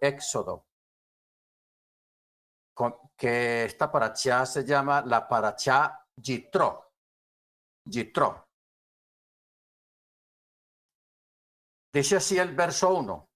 [0.00, 0.66] Éxodo,
[3.16, 6.92] que esta paracha se llama la paracha Yitro.
[7.84, 8.48] Yitro.
[11.92, 13.30] Dice así el verso 1.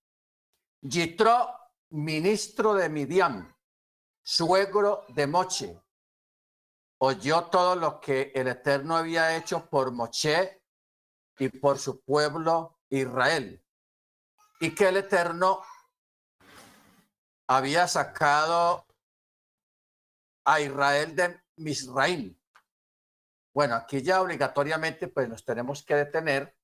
[0.83, 1.49] Yitro,
[1.91, 3.55] ministro de Midian,
[4.25, 5.83] suegro de Moche,
[6.99, 10.63] oyó todo lo que el Eterno había hecho por Moche
[11.39, 13.63] y por su pueblo Israel,
[14.61, 15.63] y que el Eterno
[17.49, 18.87] había sacado
[20.45, 22.37] a Israel de Misraim.
[23.55, 26.57] Bueno, aquí ya obligatoriamente pues nos tenemos que detener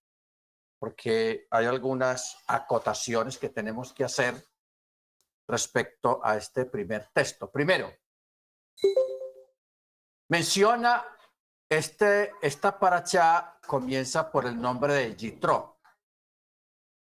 [0.78, 4.34] porque hay algunas acotaciones que tenemos que hacer
[5.48, 7.50] respecto a este primer texto.
[7.50, 7.92] Primero,
[10.28, 11.05] menciona
[11.69, 15.78] este, esta paracha comienza por el nombre de Yitro.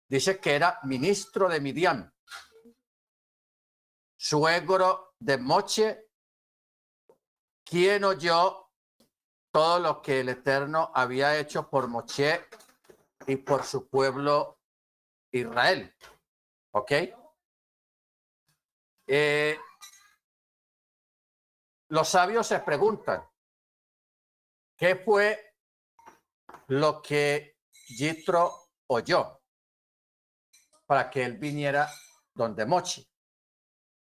[0.08, 2.15] Dice que era ministro de Midian,
[4.26, 6.10] suegro de Moche,
[7.64, 8.72] quien oyó
[9.52, 12.48] todo lo que el Eterno había hecho por Moche
[13.28, 14.62] y por su pueblo
[15.32, 15.96] Israel.
[16.72, 16.92] ¿Ok?
[19.06, 19.60] Eh,
[21.90, 23.30] los sabios se preguntan,
[24.76, 25.54] ¿qué fue
[26.70, 29.40] lo que Yitro oyó
[30.88, 31.88] para que él viniera
[32.34, 33.08] donde Mochi?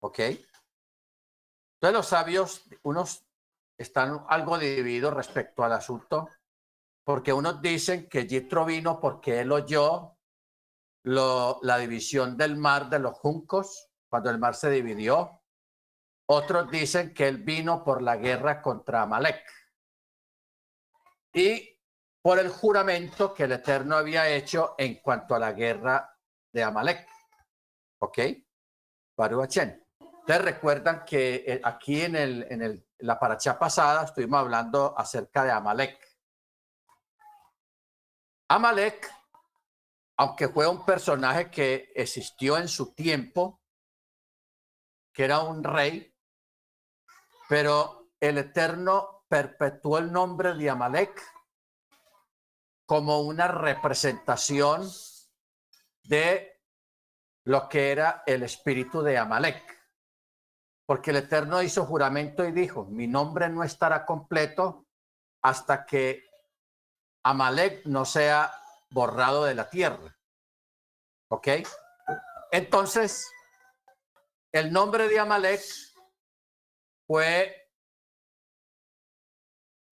[0.03, 0.19] ¿Ok?
[0.19, 3.25] Entonces los sabios, unos
[3.79, 6.29] están algo divididos respecto al asunto
[7.05, 10.17] porque unos dicen que Yitro vino porque él oyó
[11.05, 15.43] la división del mar de los juncos, cuando el mar se dividió.
[16.29, 19.45] Otros dicen que él vino por la guerra contra Amalek
[21.35, 21.81] y
[22.23, 26.17] por el juramento que el Eterno había hecho en cuanto a la guerra
[26.53, 27.09] de Amalek.
[27.99, 28.19] ¿Ok?
[29.17, 29.82] Baruachen.
[30.23, 35.51] Ustedes recuerdan que eh, aquí en, el, en la paracha pasada estuvimos hablando acerca de
[35.51, 36.13] Amalek
[38.53, 39.11] Amalek,
[40.19, 43.63] aunque fue un personaje que existió en su tiempo,
[45.11, 46.15] que era un rey,
[47.49, 51.19] pero el Eterno perpetuó el nombre de Amalek
[52.85, 54.87] como una representación
[56.03, 56.61] de
[57.45, 59.82] lo que era el espíritu de Amalek.
[60.93, 64.85] Porque el Eterno hizo juramento y dijo, mi nombre no estará completo
[65.43, 66.23] hasta que
[67.25, 68.53] Amalek no sea
[68.91, 70.15] borrado de la tierra.
[71.31, 71.49] ¿Ok?
[72.51, 73.27] Entonces,
[74.53, 75.63] el nombre de Amalek
[77.07, 77.71] fue,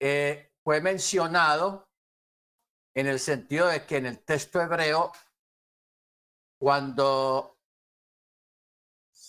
[0.02, 1.88] eh, fue mencionado
[2.94, 5.12] en el sentido de que en el texto hebreo,
[6.60, 7.59] cuando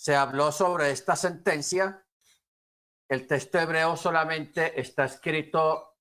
[0.01, 2.03] se habló sobre esta sentencia,
[3.07, 5.99] el texto hebreo solamente está escrito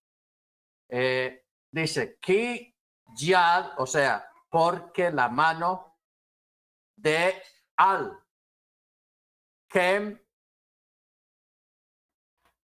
[0.89, 2.75] eh, dice, ki
[3.15, 5.99] yad, o sea, porque la mano
[6.97, 7.43] de
[7.77, 8.19] al,
[9.69, 10.19] kem,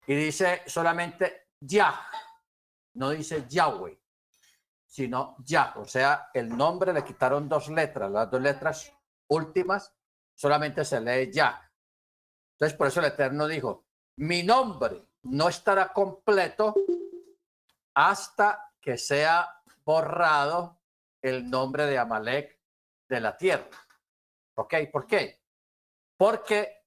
[0.08, 2.02] y dice solamente Yah,
[2.96, 4.02] no dice Yahweh,
[4.88, 8.92] sino Yah, o sea, el nombre le quitaron dos letras, las dos letras
[9.28, 9.94] últimas
[10.42, 11.72] solamente se lee Yah.
[12.56, 13.86] Entonces, por eso el Eterno dijo,
[14.18, 16.74] mi nombre no estará completo
[17.94, 20.82] hasta que sea borrado
[21.22, 22.60] el nombre de Amalek
[23.08, 23.70] de la tierra.
[24.56, 24.74] ¿Ok?
[24.92, 25.44] ¿Por qué?
[26.18, 26.86] Porque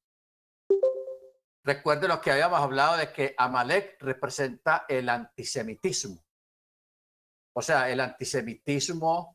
[1.62, 6.20] recuerden lo que habíamos hablado de que Amalek representa el antisemitismo.
[7.54, 9.33] O sea, el antisemitismo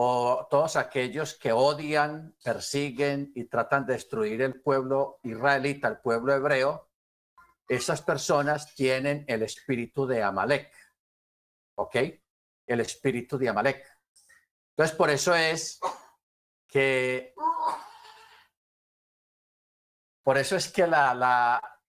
[0.00, 6.32] o todos aquellos que odian, persiguen y tratan de destruir el pueblo israelita, el pueblo
[6.32, 6.88] hebreo,
[7.66, 10.72] esas personas tienen el espíritu de Amalek.
[11.74, 11.96] ¿ok?
[12.64, 13.84] El espíritu de Amalek.
[14.70, 15.80] Entonces, por eso es
[16.68, 17.34] que,
[20.22, 21.80] por eso es que la, la,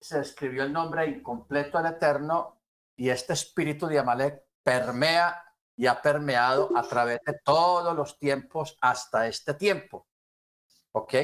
[0.00, 2.62] se escribió el nombre incompleto al Eterno
[2.96, 5.49] y este espíritu de Amalek permea
[5.80, 10.06] y ha permeado a través de todos los tiempos hasta este tiempo.
[10.92, 11.14] ¿Ok?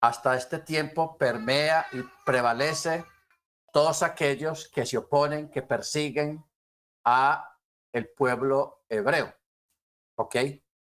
[0.00, 3.04] Hasta este tiempo permea y prevalece
[3.74, 6.42] todos aquellos que se oponen, que persiguen,
[7.04, 7.58] a
[7.92, 9.34] el pueblo hebreo.
[10.16, 10.36] ¿Ok?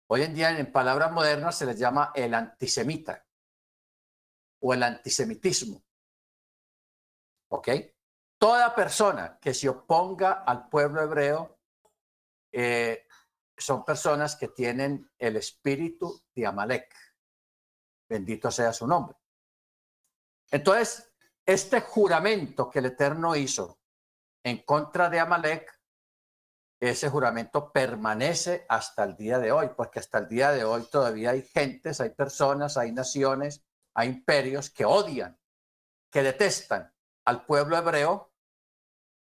[0.08, 3.28] Hoy en día en palabras modernas se les llama el antisemita
[4.60, 5.84] o el antisemitismo.
[7.50, 7.70] ¿Ok?
[8.40, 11.57] Toda persona que se oponga al pueblo hebreo
[12.52, 13.06] eh,
[13.58, 16.94] son personas que tienen el espíritu de Amalek.
[18.10, 19.18] Bendito sea su nombre.
[20.52, 21.12] Entonces,
[21.46, 23.80] este juramento que el Eterno hizo
[24.44, 25.78] en contra de Amalek,
[26.80, 31.32] ese juramento permanece hasta el día de hoy, porque hasta el día de hoy todavía
[31.32, 33.66] hay gentes, hay personas, hay naciones,
[33.96, 35.38] hay imperios que odian,
[36.12, 36.94] que detestan
[37.26, 38.32] al pueblo hebreo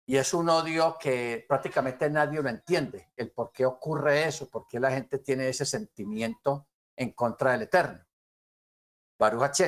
[0.06, 4.66] y es un odio que prácticamente nadie lo entiende, el por qué ocurre eso, por
[4.66, 8.04] qué la gente tiene ese sentimiento en contra del Eterno.
[9.18, 9.60] Baruch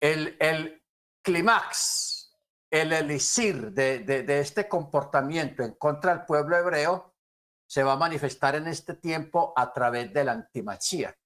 [0.00, 0.84] El, el
[1.22, 2.36] clímax,
[2.70, 7.14] el elixir de, de, este comportamiento en contra del pueblo hebreo
[7.66, 11.16] se va a manifestar en este tiempo a través del antimachía.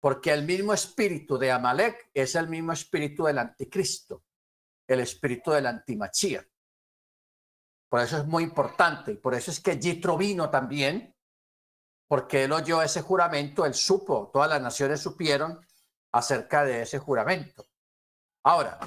[0.00, 4.24] Porque el mismo espíritu de Amalek es el mismo espíritu del anticristo,
[4.86, 6.46] el espíritu del antimachía.
[7.92, 11.14] Por eso es muy importante y por eso es que Yitro vino también,
[12.08, 15.60] porque él oyó ese juramento, él supo, todas las naciones supieron
[16.10, 17.66] acerca de ese juramento.
[18.44, 18.78] Ahora,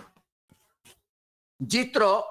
[1.59, 2.25] Yitro,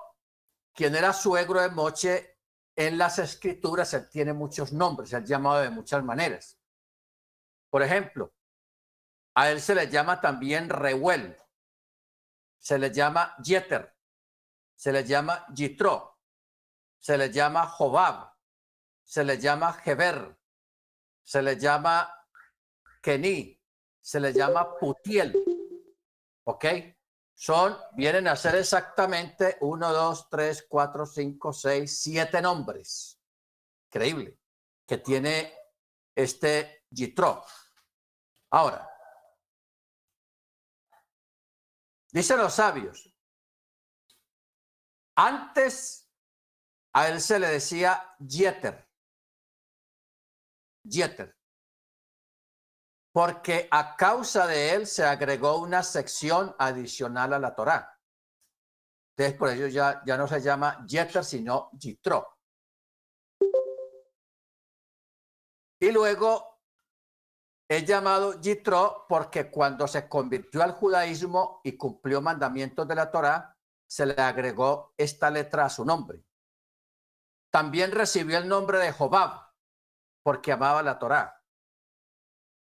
[0.72, 2.40] quien era suegro de Moche,
[2.74, 6.58] en las escrituras él tiene muchos nombres, ha llamado de muchas maneras.
[7.70, 8.34] Por ejemplo,
[9.36, 11.36] a él se le llama también Reuel,
[12.58, 13.96] se le llama Jeter,
[14.74, 16.13] se le llama Yitro,
[17.04, 18.32] se le llama Jobab,
[19.02, 20.40] se le llama Heber,
[21.22, 22.10] se le llama
[23.02, 23.60] Keni,
[24.00, 25.34] se le llama Putiel.
[26.44, 26.64] ¿Ok?
[27.34, 33.20] Son, vienen a ser exactamente uno, dos, tres, cuatro, cinco, seis, siete nombres.
[33.88, 34.38] Increíble.
[34.86, 35.52] Que tiene
[36.14, 37.44] este Yitro.
[38.48, 38.88] Ahora,
[42.10, 43.14] dicen los sabios,
[45.16, 46.03] antes
[46.94, 48.88] a él se le decía Jeter.
[50.88, 51.36] Jeter.
[53.12, 58.00] Porque a causa de él se agregó una sección adicional a la Torá.
[59.16, 62.38] Entonces, por ello ya, ya no se llama Jeter, sino Jitro.
[65.80, 66.60] Y luego
[67.68, 73.56] es llamado Jitro porque cuando se convirtió al judaísmo y cumplió mandamientos de la Torá,
[73.86, 76.24] se le agregó esta letra a su nombre.
[77.54, 79.48] También recibió el nombre de Jobab,
[80.24, 81.40] porque amaba la Torá.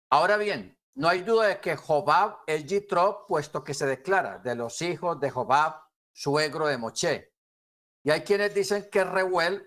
[0.09, 4.55] Ahora bien, no hay duda de que Jobab es Yitro, puesto que se declara de
[4.55, 7.35] los hijos de Jobab, suegro de Moche.
[8.03, 9.63] Y hay quienes dicen que Reuel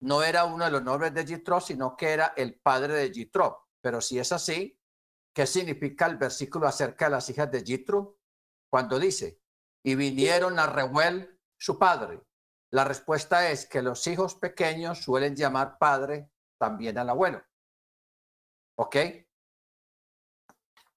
[0.00, 3.68] no era uno de los nombres de Yitro, sino que era el padre de Yitro.
[3.80, 4.76] Pero si es así,
[5.32, 8.18] ¿qué significa el versículo acerca de las hijas de Yitro?
[8.68, 9.40] Cuando dice,
[9.84, 12.20] y vinieron a Reuel, su padre,
[12.70, 17.42] la respuesta es que los hijos pequeños suelen llamar padre también al abuelo.
[18.76, 18.96] ¿Ok?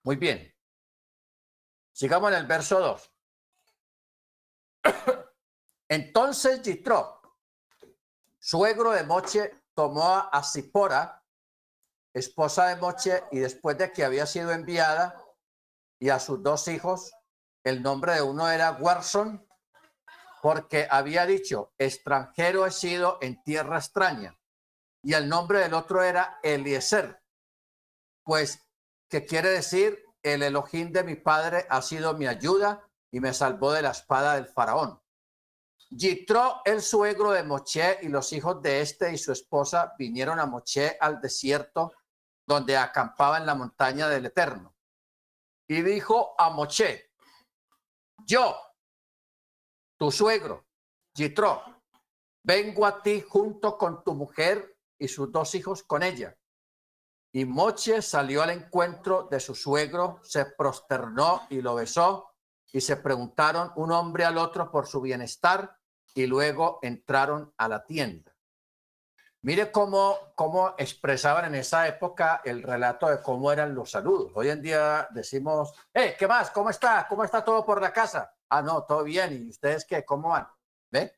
[0.03, 0.53] Muy bien.
[1.91, 3.13] Sigamos en el verso 2.
[5.89, 7.21] Entonces Yitro,
[8.39, 11.23] suegro de Moche, tomó a Zipora,
[12.13, 15.21] esposa de Moche, y después de que había sido enviada,
[15.99, 17.13] y a sus dos hijos,
[17.63, 19.48] el nombre de uno era Warson
[20.41, 24.39] porque había dicho, extranjero he sido en tierra extraña.
[25.03, 27.21] Y el nombre del otro era Eliezer.
[28.23, 28.67] Pues,
[29.09, 30.03] ¿qué quiere decir?
[30.21, 34.35] El Elohim de mi padre ha sido mi ayuda y me salvó de la espada
[34.35, 35.01] del faraón.
[35.91, 40.45] Yitro, el suegro de Moche, y los hijos de este y su esposa vinieron a
[40.45, 41.93] Moche al desierto,
[42.45, 44.75] donde acampaba en la montaña del Eterno.
[45.67, 47.11] Y dijo a Moche,
[48.25, 48.55] yo,
[49.99, 50.65] tu suegro,
[51.13, 51.61] Yitro,
[52.41, 56.37] vengo a ti junto con tu mujer y sus dos hijos con ella.
[57.33, 62.33] Y Moche salió al encuentro de su suegro, se prosternó y lo besó,
[62.71, 65.77] y se preguntaron un hombre al otro por su bienestar,
[66.15, 68.33] y luego entraron a la tienda.
[69.41, 74.31] Mire cómo, cómo expresaban en esa época el relato de cómo eran los saludos.
[74.33, 76.51] Hoy en día decimos, eh, ¿qué más?
[76.51, 77.05] ¿Cómo está?
[77.07, 78.33] ¿Cómo está todo por la casa?
[78.49, 79.45] Ah, no, todo bien.
[79.45, 80.03] ¿Y ustedes qué?
[80.03, 80.47] ¿Cómo van?
[80.91, 81.13] ¿Ve?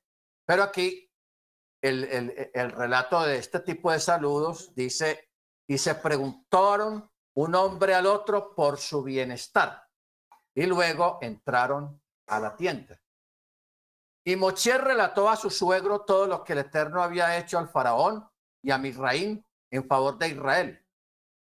[0.46, 1.10] Pero aquí
[1.82, 5.32] el, el, el relato de este tipo de saludos dice,
[5.68, 9.88] y se preguntaron un hombre al otro por su bienestar.
[10.54, 13.02] Y luego entraron a la tienda.
[14.24, 18.30] Y Moche relató a su suegro todo lo que el Eterno había hecho al faraón
[18.62, 20.86] y a Misraín en favor de Israel,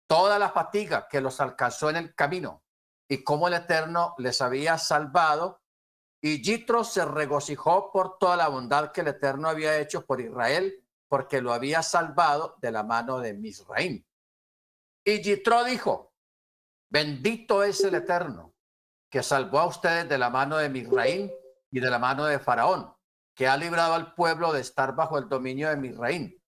[0.09, 2.65] toda la fatiga que los alcanzó en el camino
[3.09, 5.63] y cómo el Eterno les había salvado
[6.27, 10.83] y Yitro se regocijó por toda la bondad que el Eterno había hecho por Israel,
[11.07, 14.03] porque lo había salvado de la mano de Misraim.
[15.05, 16.15] Y Yitro dijo,
[16.89, 18.55] Bendito es el Eterno,
[19.11, 21.31] que salvó a ustedes de la mano de Misraín
[21.71, 22.97] y de la mano de Faraón,
[23.35, 26.43] que ha librado al pueblo de estar bajo el dominio de Misraín.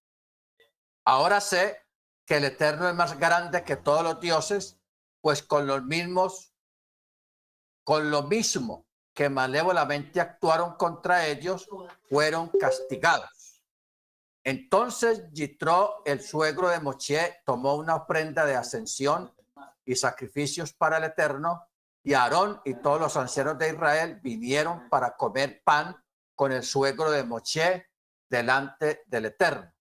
[1.05, 1.83] Ahora sé
[2.25, 4.81] que el Eterno es más grande que todos los dioses,
[5.21, 6.55] pues con los mismos,
[7.85, 8.86] con lo mismo
[9.17, 11.67] que malévolamente actuaron contra ellos,
[12.07, 13.63] fueron castigados.
[14.45, 19.35] Entonces Yitro, el suegro de Moche, tomó una ofrenda de ascensión
[19.87, 21.67] y sacrificios para el Eterno,
[22.03, 25.97] y Aarón y todos los ancianos de Israel vinieron para comer pan
[26.35, 27.89] con el suegro de Moche
[28.29, 29.73] delante del Eterno.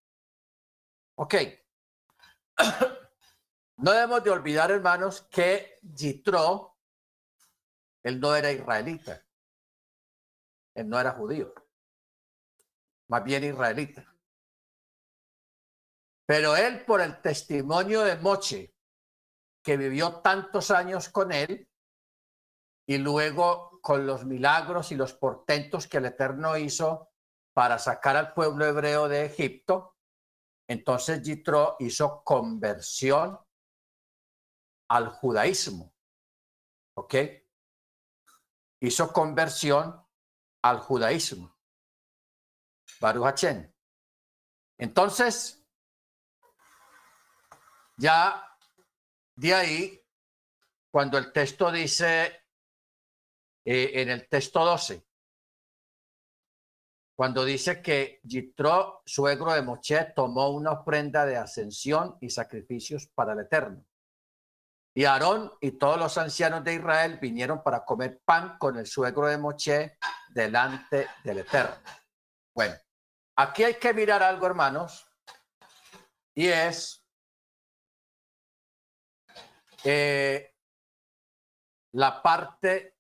[1.16, 1.36] Ok.
[3.78, 6.75] No debemos de olvidar, hermanos, que Yitro,
[8.06, 9.26] él no era israelita.
[10.76, 11.52] Él no era judío.
[13.10, 14.16] Más bien israelita.
[16.28, 18.76] Pero él, por el testimonio de Moche,
[19.64, 21.68] que vivió tantos años con él,
[22.88, 27.10] y luego con los milagros y los portentos que el Eterno hizo
[27.54, 29.98] para sacar al pueblo hebreo de Egipto,
[30.68, 33.40] entonces Yitro hizo conversión
[34.90, 35.92] al judaísmo.
[36.98, 37.16] ¿Ok?
[38.86, 40.00] Hizo conversión
[40.62, 41.58] al judaísmo.
[43.00, 43.46] Baruch
[44.78, 45.66] Entonces,
[47.98, 48.58] ya
[49.36, 50.06] de ahí,
[50.92, 52.44] cuando el texto dice
[53.66, 55.04] eh, en el texto 12,
[57.16, 63.34] cuando dice que Yitro, suegro de Moche, tomó una ofrenda de ascensión y sacrificios para
[63.34, 63.84] el Eterno.
[64.98, 69.28] Y Aarón y todos los ancianos de Israel vinieron para comer pan con el suegro
[69.28, 69.98] de Moche
[70.30, 71.76] delante del Eterno.
[72.56, 72.76] Bueno,
[73.36, 75.06] aquí hay que mirar algo, hermanos,
[76.34, 77.06] y es
[79.84, 80.56] eh,
[81.92, 82.98] la parte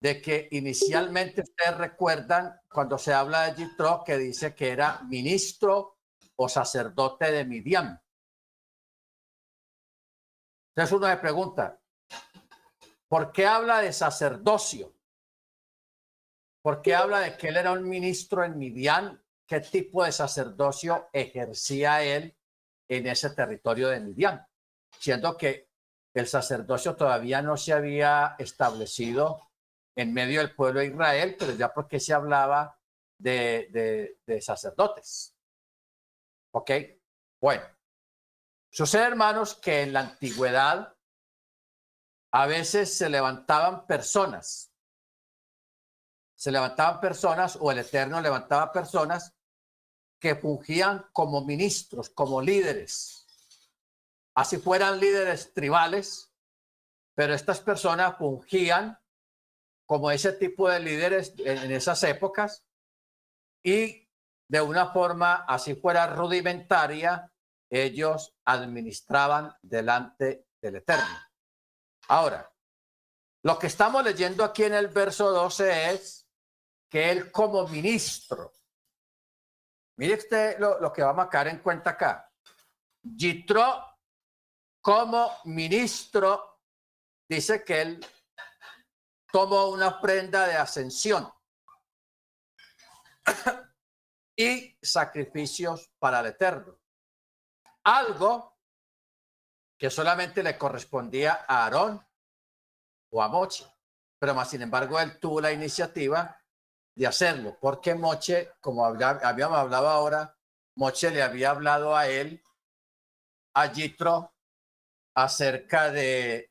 [0.00, 5.98] de que inicialmente ustedes recuerdan cuando se habla de Jitro que dice que era ministro
[6.36, 8.00] o sacerdote de Midian.
[10.78, 11.80] Entonces uno se pregunta,
[13.08, 14.94] ¿por qué habla de sacerdocio?
[16.62, 19.20] ¿Por qué habla de que él era un ministro en Midian?
[19.44, 22.38] ¿Qué tipo de sacerdocio ejercía él
[22.86, 24.46] en ese territorio de Midian?
[25.00, 25.68] Siendo que
[26.14, 29.50] el sacerdocio todavía no se había establecido
[29.96, 32.78] en medio del pueblo de Israel, pero ya porque se hablaba
[33.18, 35.36] de, de, sacerdotes.
[36.52, 36.70] ¿Ok?
[37.40, 37.64] Bueno,
[38.70, 40.96] sucede, hermanos, que en la antigüedad
[42.30, 44.72] a veces se levantaban personas,
[46.34, 49.34] se levantaban personas o el Eterno levantaba personas
[50.20, 53.26] que fungían como ministros, como líderes,
[54.34, 56.32] así fueran líderes tribales,
[57.14, 58.98] pero estas personas fungían
[59.86, 62.64] como ese tipo de líderes en esas épocas
[63.64, 64.06] y
[64.48, 67.32] de una forma así fuera rudimentaria,
[67.70, 71.18] ellos administraban delante del Eterno.
[72.08, 72.50] Ahora,
[73.42, 76.28] lo que estamos leyendo aquí en el verso 12 es
[76.90, 78.52] que él como ministro,
[79.98, 82.32] mire usted lo, que vamos a caer en cuenta acá,
[83.02, 83.84] Yitro
[84.80, 86.62] como ministro
[87.28, 88.06] dice que él
[89.30, 91.30] tomó una prenda de ascensión
[94.36, 96.80] y sacrificios para el Eterno.
[97.84, 98.56] Algo
[99.78, 102.04] que solamente le correspondía a Aarón
[103.10, 103.64] o a Moche,
[104.18, 106.40] pero más sin embargo él tuvo la iniciativa
[106.94, 110.36] de hacerlo, porque Moche, como habíamos hablado ahora,
[110.74, 112.42] Moche le había hablado a él,
[113.54, 114.34] a Yitro,
[115.14, 116.50] acerca de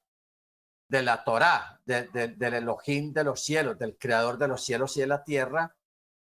[0.88, 5.08] de la Torá, del Elohim de los cielos, del creador de los cielos y de
[5.08, 5.76] la tierra,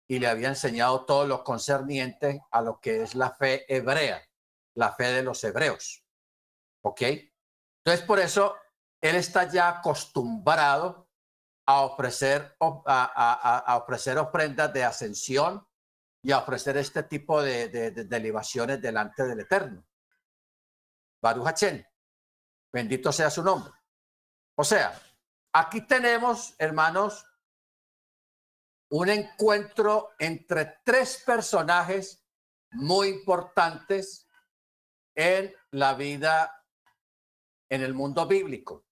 [0.07, 4.23] y le había enseñado todo lo concerniente a lo que es la fe hebrea,
[4.75, 6.05] la fe de los hebreos.
[6.83, 7.03] ¿Ok?
[7.03, 8.57] Entonces, por eso
[9.01, 11.09] él está ya acostumbrado
[11.67, 15.67] a ofrecer, a, ofrecer ofrendas de ascensión
[16.23, 19.85] y a ofrecer este tipo de, de, libaciones delante del Eterno.
[21.23, 21.61] Baruch
[22.73, 23.73] bendito sea su nombre.
[24.57, 24.99] O sea,
[25.53, 27.27] aquí tenemos, hermanos,
[28.91, 32.25] un encuentro entre tres personajes
[32.73, 34.24] muy importantes
[35.15, 36.65] en la vida,
[37.69, 38.87] en el mundo bíblico.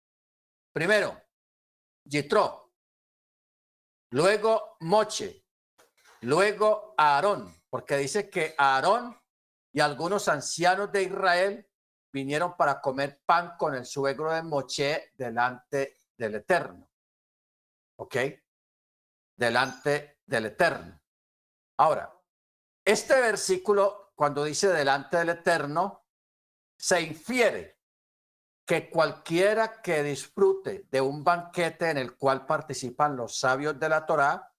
[0.73, 1.21] Primero,
[2.05, 2.73] Yitro,
[4.11, 5.45] luego Moche,
[6.23, 9.19] luego Aarón, porque dice que Aarón
[9.73, 11.69] y algunos ancianos de Israel
[12.13, 16.89] vinieron para comer pan con el suegro de Moche delante del Eterno.
[17.99, 18.17] ¿Ok?
[19.37, 21.01] Delante del Eterno.
[21.79, 22.13] Ahora,
[22.85, 26.02] este versículo, cuando dice delante del Eterno,
[26.83, 27.79] se infiere
[28.67, 34.05] que cualquiera que disfrute de un banquete en el cual participan los sabios de la
[34.05, 34.53] Torá,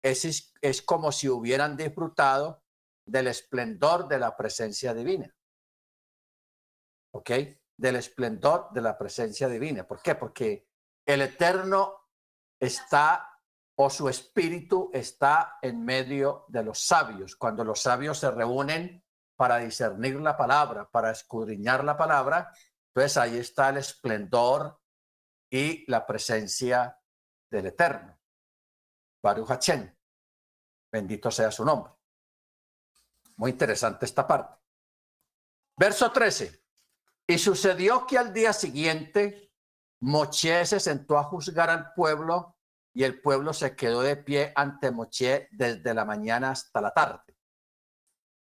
[0.00, 2.62] es, es como si hubieran disfrutado
[3.04, 5.34] del esplendor de la presencia divina.
[7.12, 7.30] ¿Ok?
[7.76, 9.88] Del esplendor de la presencia divina.
[9.88, 10.14] ¿Por qué?
[10.14, 10.68] Porque
[11.04, 12.10] el Eterno
[12.60, 13.28] está
[13.74, 17.34] o su espíritu está en medio de los sabios.
[17.34, 19.02] Cuando los sabios se reúnen
[19.36, 22.50] para discernir la palabra, para escudriñar la palabra,
[22.88, 24.80] entonces ahí está el esplendor
[25.50, 26.98] y la presencia
[27.50, 28.18] del Eterno.
[29.22, 29.94] Baruch Hachem.
[30.90, 31.92] Bendito sea su nombre.
[33.36, 34.56] Muy interesante esta parte.
[35.76, 36.64] Verso 13.
[37.26, 39.52] Y sucedió que al día siguiente
[40.00, 42.56] Moche se sentó a juzgar al pueblo
[42.94, 47.25] y el pueblo se quedó de pie ante Moche desde la mañana hasta la tarde.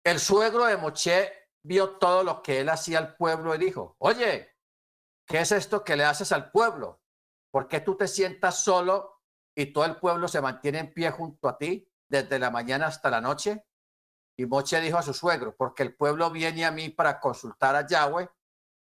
[0.04, 4.56] El suegro de Moche vio todo lo que él hacía al pueblo y dijo, oye,
[5.26, 7.02] ¿qué es esto que le haces al pueblo?
[7.50, 9.22] ¿Por qué tú te sientas solo
[9.54, 13.10] y todo el pueblo se mantiene en pie junto a ti desde la mañana hasta
[13.10, 13.66] la noche?
[14.38, 17.86] Y Moche dijo a su suegro, porque el pueblo viene a mí para consultar a
[17.86, 18.30] Yahweh.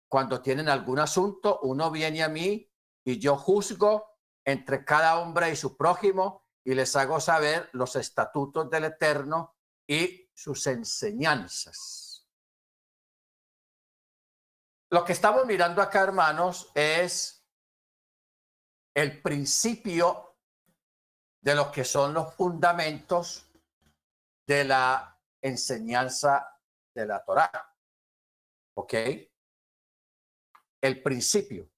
[0.07, 2.71] Cuando tienen algún asunto, uno viene a mí
[3.03, 8.69] y yo juzgo entre cada hombre y su prójimo y les hago saber los estatutos
[8.69, 12.27] del Eterno y sus enseñanzas.
[14.91, 17.43] Lo que estamos mirando acá, hermanos, es
[18.95, 20.37] el principio
[21.41, 23.49] de lo que son los fundamentos
[24.47, 26.59] de la enseñanza
[26.95, 27.51] de la Torá.
[28.75, 28.93] ¿Ok?
[30.81, 31.69] El principio.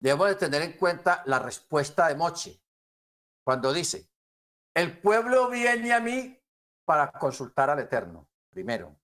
[0.00, 2.62] Debemos de tener en cuenta la respuesta de Moche
[3.44, 4.08] cuando dice,
[4.74, 6.41] el pueblo viene a mí
[6.92, 8.94] para consultar al Eterno, primero.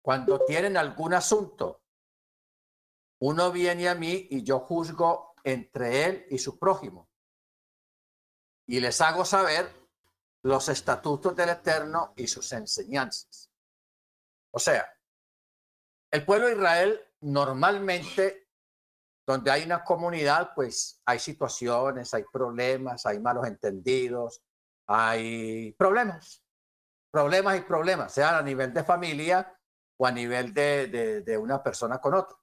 [0.00, 1.82] Cuando tienen algún asunto,
[3.18, 7.10] uno viene a mí y yo juzgo entre él y su prójimo.
[8.68, 9.74] Y les hago saber
[10.44, 13.50] los estatutos del Eterno y sus enseñanzas.
[14.52, 14.88] O sea,
[16.12, 18.48] el pueblo de Israel normalmente,
[19.26, 24.40] donde hay una comunidad, pues hay situaciones, hay problemas, hay malos entendidos,
[24.86, 26.41] hay problemas,
[27.12, 29.56] problemas y problemas, sean a nivel de familia
[29.98, 32.36] o a nivel de, de una persona con otra.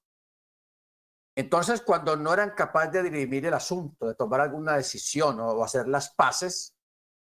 [1.36, 5.88] Entonces, cuando no eran capaces de dirimir el asunto, de tomar alguna decisión o hacer
[5.88, 6.75] las paces,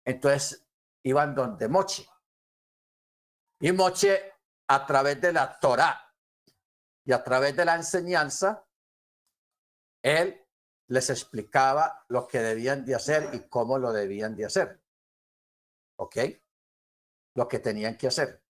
[0.05, 0.65] entonces
[1.03, 2.09] iban donde Moche.
[3.61, 4.33] Y Moche,
[4.69, 6.15] a través de la Torá
[7.05, 8.65] y a través de la enseñanza,
[10.03, 10.41] él
[10.89, 14.81] les explicaba lo que debían de hacer y cómo lo debían de hacer.
[15.99, 16.17] ¿Ok?
[17.37, 18.43] Lo que tenían que hacer.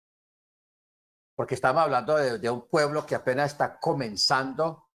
[1.35, 4.87] Porque estamos hablando de, de un pueblo que apenas está comenzando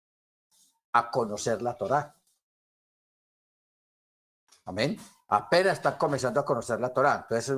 [0.93, 2.15] a conocer la Torá.
[4.65, 4.97] Amén
[5.31, 7.25] apenas está comenzando a conocer la Torá.
[7.27, 7.57] Entonces,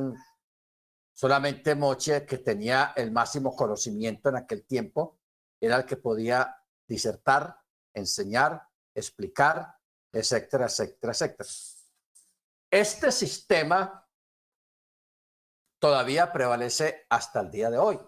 [1.12, 5.20] solamente Moche, que tenía el máximo conocimiento en aquel tiempo,
[5.60, 6.56] era el que podía
[6.88, 7.60] disertar,
[7.94, 8.62] enseñar,
[8.94, 9.76] explicar,
[10.12, 11.50] etcétera, etcétera, etcétera.
[12.70, 14.03] Este sistema
[15.84, 18.00] todavía prevalece hasta el día de hoy.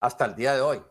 [0.00, 0.84] Hasta el día de hoy.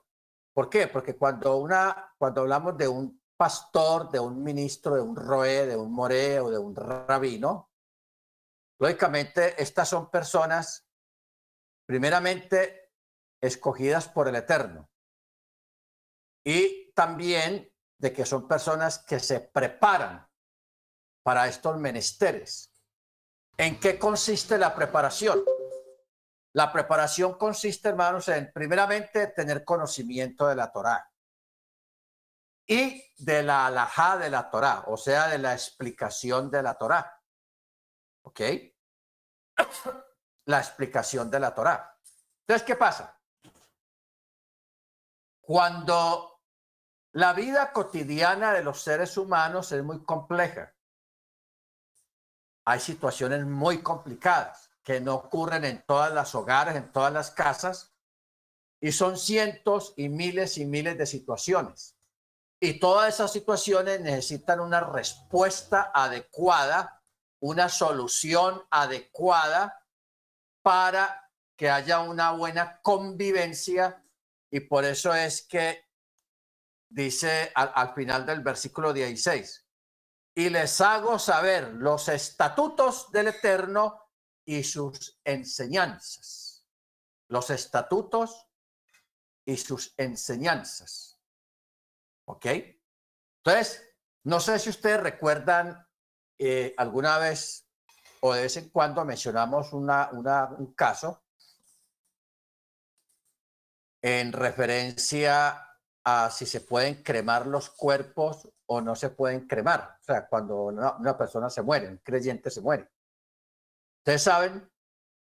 [0.54, 0.88] ¿Por qué?
[0.88, 5.76] Porque cuando, una, cuando hablamos de un pastor, de un ministro, de un roe, de
[5.76, 7.70] un more o de un rabino.
[8.80, 10.88] Lógicamente, estas son personas
[11.86, 12.94] primeramente
[13.42, 14.90] escogidas por el Eterno
[16.46, 20.26] y también de que son personas que se preparan
[21.24, 22.72] para estos menesteres.
[23.58, 25.44] ¿En qué consiste la preparación?
[26.54, 31.12] La preparación consiste, hermanos, en primeramente tener conocimiento de la Torá
[32.68, 37.22] y de la alajá de la Torá, o sea, de la explicación de la Torá.
[38.24, 38.42] ¿Ok?
[40.46, 41.98] la explicación de la Torá.
[42.42, 43.20] Entonces, ¿qué pasa?
[45.42, 46.42] Cuando
[47.14, 50.75] la vida cotidiana de los seres humanos es muy compleja,
[52.66, 57.96] hay situaciones muy complicadas que no ocurren en todas las hogares, en todas las casas,
[58.82, 61.96] y son cientos y miles y miles de situaciones.
[62.60, 67.04] Y todas esas situaciones necesitan una respuesta adecuada,
[67.40, 69.84] una solución adecuada
[70.62, 74.04] para que haya una buena convivencia.
[74.52, 75.86] Y por eso es que
[76.90, 79.65] dice al, al final del versículo 16,
[80.36, 84.12] y les hago saber los estatutos del Eterno
[84.44, 86.68] y sus enseñanzas.
[87.30, 88.46] Los estatutos
[89.46, 91.22] y sus enseñanzas.
[92.28, 92.48] ¿Ok?
[93.44, 93.82] Entonces,
[94.26, 95.88] no sé si ustedes recuerdan
[96.38, 97.70] eh, alguna vez
[98.20, 101.24] o de vez en cuando mencionamos una, un caso
[104.02, 109.98] en referencia a si se pueden cremar los cuerpos o no se pueden cremar.
[110.02, 112.92] O sea, cuando una, persona se muere, un creyente se muere.
[114.00, 114.72] Ustedes saben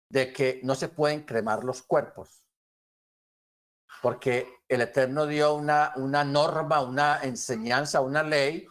[0.09, 2.45] de que no se pueden cremar los cuerpos,
[4.03, 8.67] porque el Eterno dio una, una norma, una enseñanza, una ley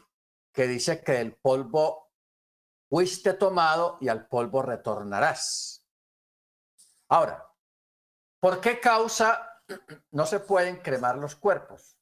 [0.53, 2.11] que dice que el polvo
[2.89, 5.85] fuiste tomado y al polvo retornarás.
[7.09, 7.45] Ahora,
[8.39, 9.61] ¿por qué causa
[10.11, 11.98] no se pueden cremar los cuerpos?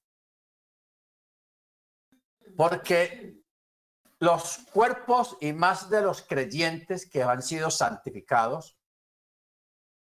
[2.58, 3.40] Porque
[4.20, 8.76] los cuerpos y más de los creyentes que han sido santificados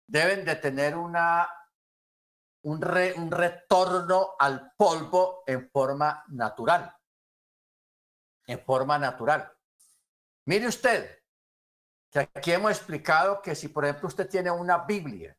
[0.07, 1.49] deben de tener una,
[2.63, 6.95] un, re, un retorno al polvo en forma natural.
[8.47, 9.51] En forma natural.
[10.45, 11.19] Mire usted,
[12.09, 15.37] que aquí hemos explicado que si, por ejemplo, usted tiene una Biblia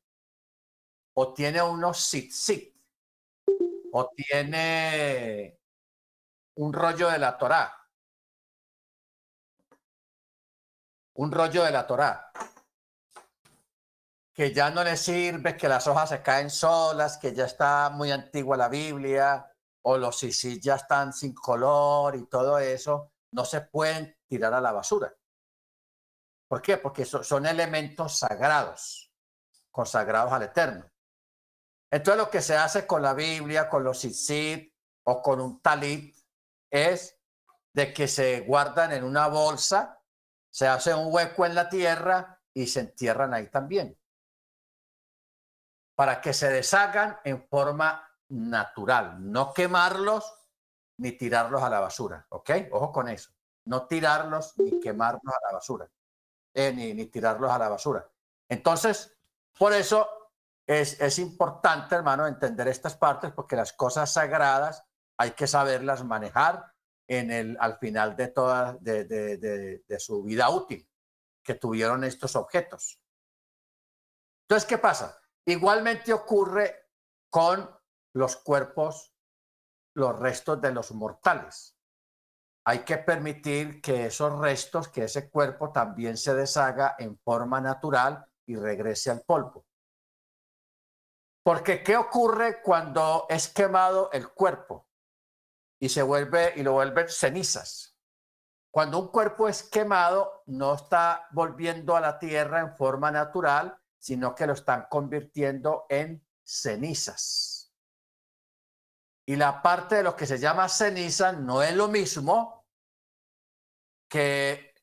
[1.15, 2.77] o tiene unos sit
[3.93, 5.60] o tiene
[6.61, 7.75] un rollo de la Torá,
[11.15, 12.31] un rollo de la Torá,
[14.35, 18.13] que ya no le sirve, que las hojas se caen solas, que ya está muy
[18.13, 19.51] antigua la Biblia,
[19.83, 24.61] o los sisis ya están sin color y todo eso, no se pueden tirar a
[24.61, 25.15] la basura.
[26.47, 26.77] ¿Por qué?
[26.77, 29.11] Porque son elementos sagrados,
[29.71, 30.85] consagrados al Eterno.
[31.91, 36.20] Entonces lo que se hace con la Biblia, con los sisit o con un talit
[36.71, 37.19] es
[37.73, 40.01] de que se guardan en una bolsa
[40.51, 43.97] se hace un hueco en la tierra y se entierran ahí también.
[45.95, 50.33] Para que se deshagan en forma natural, no quemarlos
[50.99, 52.51] ni tirarlos a la basura, ¿ok?
[52.73, 53.31] Ojo con eso,
[53.65, 55.91] no tirarlos ni quemarlos a la basura,
[56.55, 58.09] eh, ni, ni tirarlos a la basura.
[58.49, 59.17] Entonces,
[59.59, 60.09] por eso
[60.67, 64.85] es, es importante, hermano, entender estas partes, porque las cosas sagradas
[65.21, 66.73] hay que saberlas manejar
[67.07, 70.89] en el, al final de toda de, de, su vida útil
[71.45, 72.99] que tuvieron estos objetos.
[74.45, 75.21] Entonces, ¿qué pasa?
[75.45, 76.89] Igualmente ocurre
[77.29, 77.69] con
[78.15, 79.15] los cuerpos,
[79.95, 81.77] los restos de los mortales.
[82.65, 88.25] Hay que permitir que esos restos, que ese cuerpo también se deshaga en forma natural
[88.47, 89.67] y regrese al polvo.
[91.45, 94.87] Porque ¿qué ocurre cuando es quemado el cuerpo?
[95.81, 97.97] Y se vuelve y lo vuelven cenizas.
[98.71, 104.35] Cuando un cuerpo es quemado, no está volviendo a la tierra en forma natural, sino
[104.35, 107.73] que lo están convirtiendo en cenizas.
[109.27, 112.67] Y la parte de lo que se llama ceniza no es lo mismo
[114.09, 114.75] que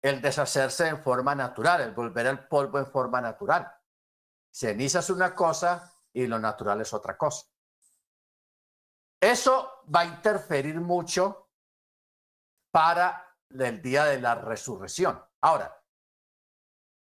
[0.00, 3.72] el deshacerse en forma natural, el volver al polvo en forma natural.
[4.50, 7.51] Ceniza es una cosa y lo natural es otra cosa.
[9.22, 11.48] Eso va a interferir mucho
[12.72, 15.22] para el día de la resurrección.
[15.42, 15.80] Ahora,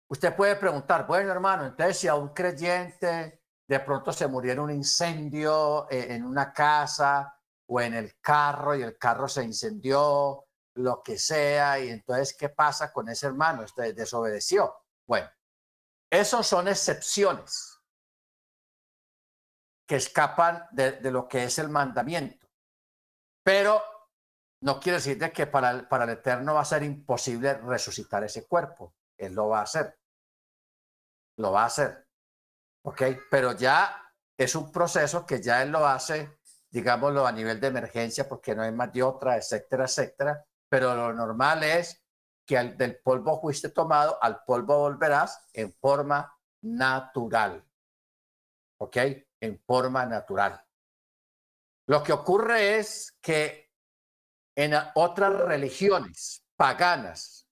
[0.08, 4.60] usted puede preguntar, bueno hermano, entonces si a un creyente de pronto se murió en
[4.60, 10.46] un incendio eh, en una casa o en el carro y el carro se incendió,
[10.76, 13.64] lo que sea, y entonces, ¿qué pasa con ese hermano?
[13.64, 14.76] Este desobedeció.
[15.08, 15.28] Bueno,
[16.12, 17.71] esos son excepciones
[19.92, 22.48] que escapan de, lo que es el mandamiento.
[23.44, 23.82] Pero
[24.62, 28.24] no quiere decir de que para el, para el Eterno va a ser imposible resucitar
[28.24, 28.96] ese cuerpo.
[29.18, 30.00] Él lo va a hacer.
[31.36, 32.08] Lo va a hacer.
[32.86, 33.02] ¿Ok?
[33.30, 34.02] Pero ya
[34.38, 38.62] es un proceso que ya Él lo hace, digámoslo, a nivel de emergencia, porque no
[38.62, 40.46] hay más de otra, etcétera, etcétera.
[40.70, 42.02] Pero lo normal es
[42.46, 47.62] que del polvo fuiste tomado, al polvo volverás en forma natural.
[48.78, 48.98] ¿Ok?
[49.42, 50.64] En forma natural.
[51.88, 53.72] Lo que ocurre es que
[54.56, 57.50] en otras religiones paganas,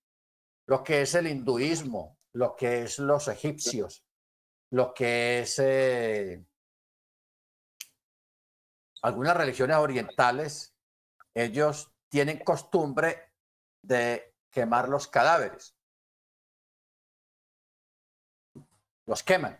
[0.67, 4.05] lo que es el hinduismo, lo que es los egipcios,
[4.71, 6.45] lo que es eh,
[9.01, 10.75] algunas religiones orientales,
[11.33, 13.33] ellos tienen costumbre
[13.81, 15.75] de quemar los cadáveres.
[19.07, 19.59] Los queman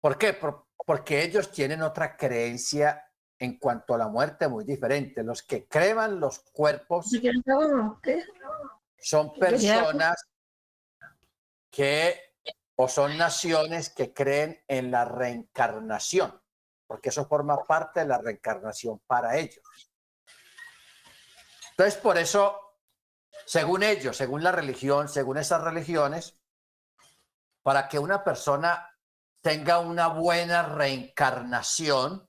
[0.00, 0.38] ¿Por qué?
[0.86, 3.04] porque ellos tienen otra creencia
[3.38, 5.22] en cuanto a la muerte muy diferente.
[5.22, 7.10] Los que creman los cuerpos
[8.98, 10.16] son personas
[11.70, 12.28] que
[12.76, 16.40] o son naciones que creen en la reencarnación,
[16.86, 19.92] porque eso forma parte de la reencarnación para ellos.
[21.70, 22.78] Entonces, por eso,
[23.44, 26.40] según ellos, según la religión, según esas religiones,
[27.62, 28.88] para que una persona
[29.48, 32.28] tenga una buena reencarnación,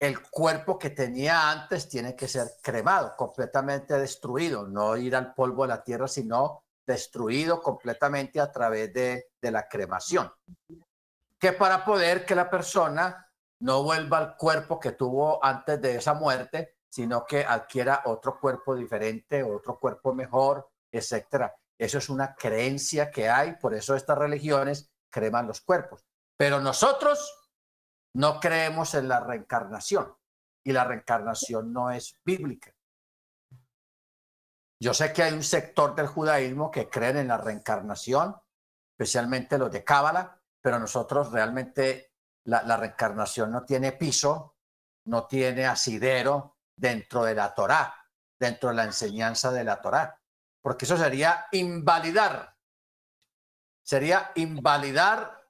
[0.00, 5.64] el cuerpo que tenía antes tiene que ser cremado, completamente destruido, no ir al polvo
[5.64, 10.32] de la tierra, sino destruido completamente a través de, la cremación.
[11.38, 16.14] Que para poder que la persona no vuelva al cuerpo que tuvo antes de esa
[16.14, 21.54] muerte, sino que adquiera otro cuerpo diferente, otro cuerpo mejor, etcétera.
[21.78, 26.04] Eso es una creencia que hay, por eso estas religiones creman los cuerpos.
[26.36, 27.50] Pero nosotros
[28.14, 30.14] no creemos en la reencarnación
[30.64, 32.74] y la reencarnación no es bíblica.
[34.80, 38.36] Yo sé que hay un sector del judaísmo que creen en la reencarnación,
[38.92, 42.12] especialmente los de Cábala, pero nosotros realmente
[42.44, 44.56] la, reencarnación no tiene piso,
[45.06, 47.94] no tiene asidero dentro de la Torá,
[48.38, 50.20] dentro de la enseñanza de la Torá,
[50.62, 52.56] porque eso sería invalidar,
[53.88, 55.48] sería invalidar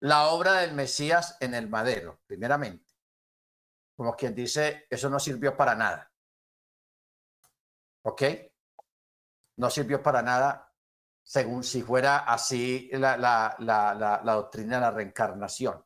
[0.00, 2.92] la obra del Mesías en el madero, primeramente.
[3.94, 6.12] Como quien dice, eso no sirvió para nada.
[8.02, 8.22] ¿Ok?
[9.56, 10.74] no sirvió para nada,
[11.22, 13.56] según si fuera así la,
[14.24, 15.84] doctrina de la reencarnación.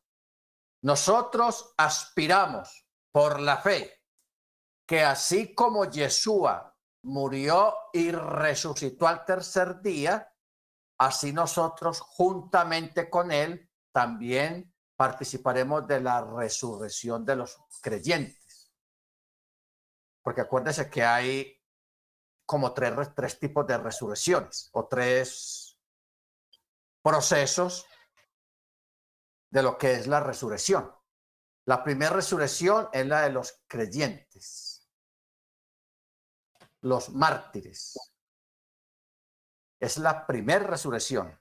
[0.82, 4.02] Nosotros aspiramos por la fe
[4.86, 10.29] que así como Yeshua murió y resucitó al tercer día,
[11.00, 18.70] así nosotros juntamente con él también participaremos de la resurrección de los creyentes.
[20.22, 21.58] Porque acuérdense que hay
[22.44, 25.78] como tres, tres tipos de resurrecciones o tres
[27.02, 27.86] procesos
[29.50, 30.94] de lo que es la resurrección.
[31.64, 34.86] La primera resurrección es la de los creyentes,
[36.82, 37.96] los mártires.
[39.80, 41.40] Es la primera resurrección.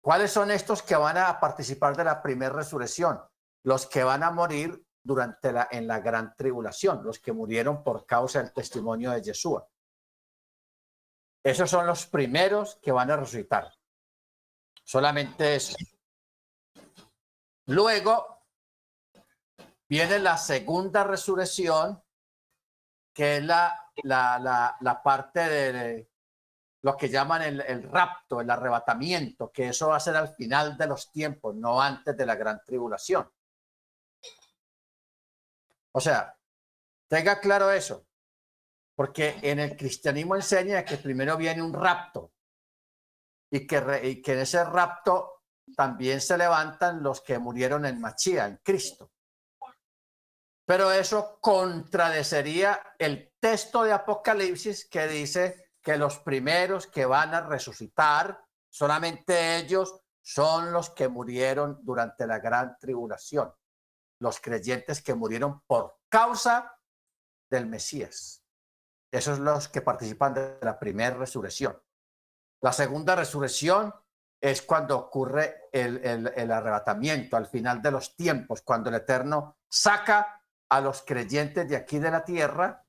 [0.00, 3.20] ¿Cuáles son estos que van a participar de la primera resurrección?
[3.64, 8.06] Los que van a morir durante la, en la gran tribulación, los que murieron por
[8.06, 9.68] causa del testimonio de Yeshua.
[11.42, 13.70] Esos son los primeros que van a resucitar.
[14.82, 15.76] Solamente eso.
[17.66, 18.46] Luego
[19.88, 22.02] viene la segunda resurrección,
[23.14, 26.10] que es la, la, la, parte de
[26.84, 30.76] lo que llaman el, el rapto, el arrebatamiento, que eso va a ser al final
[30.76, 33.26] de los tiempos, no antes de la gran tribulación.
[35.92, 36.36] O sea,
[37.08, 38.06] tenga claro eso,
[38.94, 42.32] porque en el cristianismo enseña que primero viene un rapto
[43.50, 45.44] y que, que en ese rapto
[45.74, 49.10] también se levantan los que murieron en Machía, en Cristo.
[50.66, 57.42] Pero eso contradecería el texto de Apocalipsis que dice que los primeros que van a
[57.42, 63.52] resucitar, solamente ellos son los que murieron durante la gran tribulación
[64.18, 66.78] los creyentes que murieron por causa
[67.50, 68.42] del Mesías.
[69.12, 71.80] Esos son los que participan de la primera resurrección.
[72.62, 73.94] La segunda resurrección
[74.40, 80.80] es cuando ocurre el, arrebatamiento al final de los tiempos, cuando el Eterno saca a
[80.80, 82.83] los creyentes de aquí de la tierra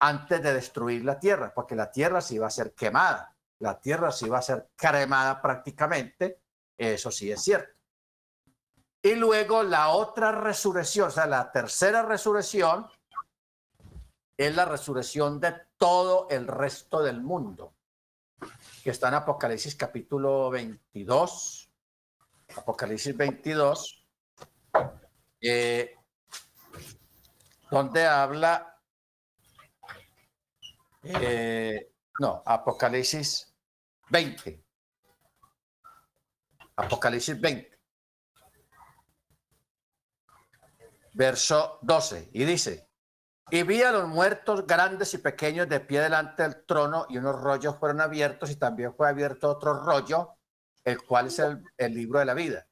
[0.00, 4.12] antes de destruir la tierra, porque la tierra sí va a ser quemada, la tierra
[4.12, 6.40] sí va a ser cremada prácticamente,
[6.76, 7.78] eso sí es cierto.
[9.02, 12.88] Y luego la otra resurrección, o sea, la tercera resurrección,
[14.36, 17.74] es la resurrección de todo el resto del mundo,
[18.84, 21.68] que está en Apocalipsis capítulo 22.
[22.56, 24.06] Apocalipsis 22,
[25.40, 25.96] eh,
[27.70, 28.77] donde habla,
[31.20, 33.54] eh, no, Apocalipsis
[34.10, 34.64] 20.
[36.76, 37.78] Apocalipsis 20.
[41.18, 42.88] verso 12, y dice,
[43.50, 47.34] y vi a los muertos grandes y pequeños de pie delante del trono, y unos
[47.42, 50.36] rollos fueron abiertos, y también fue abierto otro rollo,
[50.84, 52.68] el cual es el, el libro de la vida.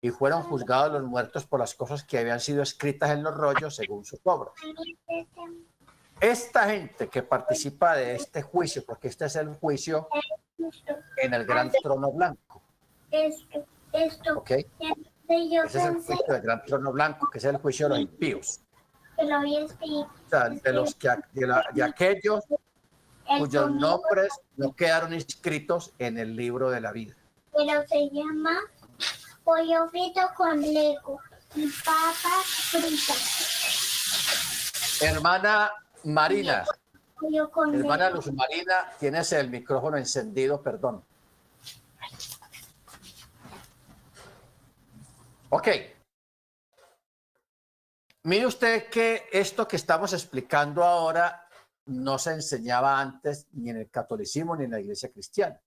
[0.00, 3.74] Y fueron juzgados los muertos por las cosas que habían sido escritas en los rollos
[3.74, 4.52] según su obra.
[6.20, 10.08] Esta gente que participa de este juicio, porque este es el juicio
[11.16, 12.62] en el gran trono blanco.
[13.10, 13.64] esto.
[13.92, 14.42] Yo
[15.64, 18.60] Ese es el juicio del gran trono blanco, que es el juicio de los impíos.
[19.16, 19.26] O
[20.28, 22.44] sea, de, los que, de, la- de aquellos
[23.28, 27.14] El cuyos nombres no quedaron inscritos en el libro de la vida.
[27.52, 28.58] Pero se llama
[29.44, 31.20] pollo frito con lego
[31.54, 33.36] y papas fritas.
[35.02, 35.70] Hermana
[36.04, 36.64] Marina,
[37.50, 38.10] con hermana.
[38.10, 41.04] Luz Marina, tienes el micrófono encendido, perdón.
[45.50, 45.68] Ok.
[48.24, 51.48] Mire usted que esto que estamos explicando ahora
[51.86, 55.60] no se enseñaba antes ni en el catolicismo ni en la iglesia cristiana,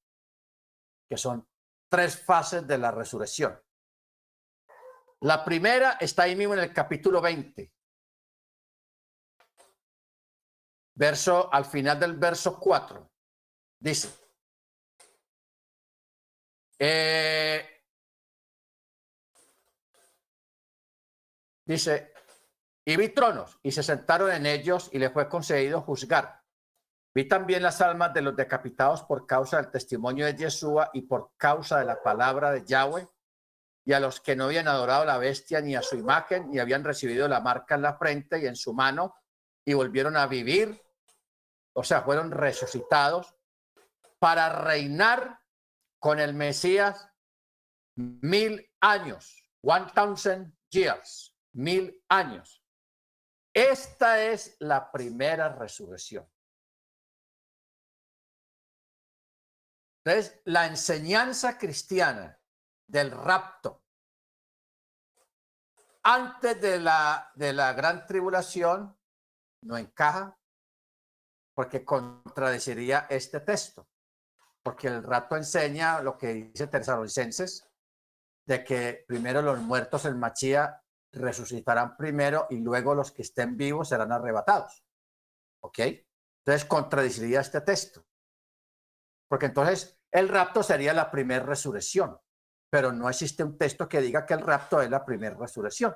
[1.10, 1.48] que son
[1.89, 3.60] tres fases de la resurrección.
[5.22, 7.72] La primera está ahí mismo en el capítulo 20,
[11.01, 13.11] verso al final del verso 4.
[13.79, 14.07] Dice,
[16.77, 17.65] eh,
[21.65, 22.13] dice,
[22.85, 26.43] y vi tronos y se sentaron en ellos y le fue concedido juzgar.
[27.15, 31.31] Vi también las almas de los decapitados por causa del testimonio de Yeshua y por
[31.35, 33.07] causa de la palabra de Yahweh
[33.85, 36.59] y a los que no habían adorado a la bestia ni a su imagen ni
[36.59, 39.15] habían recibido la marca en la frente y en su mano
[39.65, 40.79] y volvieron a vivir,
[41.73, 43.36] o sea, fueron resucitados
[44.19, 45.39] para reinar
[45.99, 47.10] con el Mesías
[47.95, 52.63] mil años, one thousand years, mil años.
[53.53, 56.29] Esta es la primera resurrección.
[60.03, 62.39] Entonces, la enseñanza cristiana
[62.88, 63.84] del rapto
[66.03, 68.97] antes de la, de la gran tribulación
[69.63, 70.39] no encaja
[71.53, 73.87] porque contradeciría este texto.
[74.63, 77.67] Porque el rapto enseña lo que dice Tesalonicenses,
[78.45, 80.83] de que primero los muertos en Machía
[81.13, 84.83] resucitarán primero y luego los que estén vivos serán arrebatados.
[85.63, 85.79] ¿Ok?
[86.39, 88.05] Entonces contradeciría este texto.
[89.27, 92.19] Porque entonces el rapto sería la primera resurrección,
[92.69, 95.95] pero no existe un texto que diga que el rapto es la primera resurrección.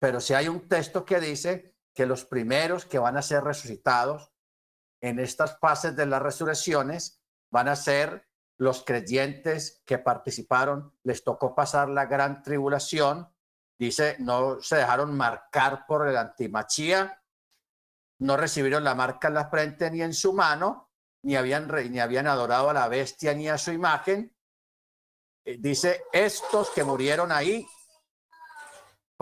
[0.00, 4.32] Pero si hay un texto que dice que los primeros que van a ser resucitados
[5.00, 8.28] en estas fases de las resurrecciones van a ser
[8.58, 13.28] los creyentes que participaron, les tocó pasar la gran tribulación,
[13.78, 17.20] dice, no se dejaron marcar por el antimachía,
[18.20, 20.90] no recibieron la marca en la frente ni en su mano,
[21.24, 24.34] ni habían, ni habían adorado a la bestia ni a su imagen.
[25.44, 27.66] Eh, Dice, estos que murieron ahí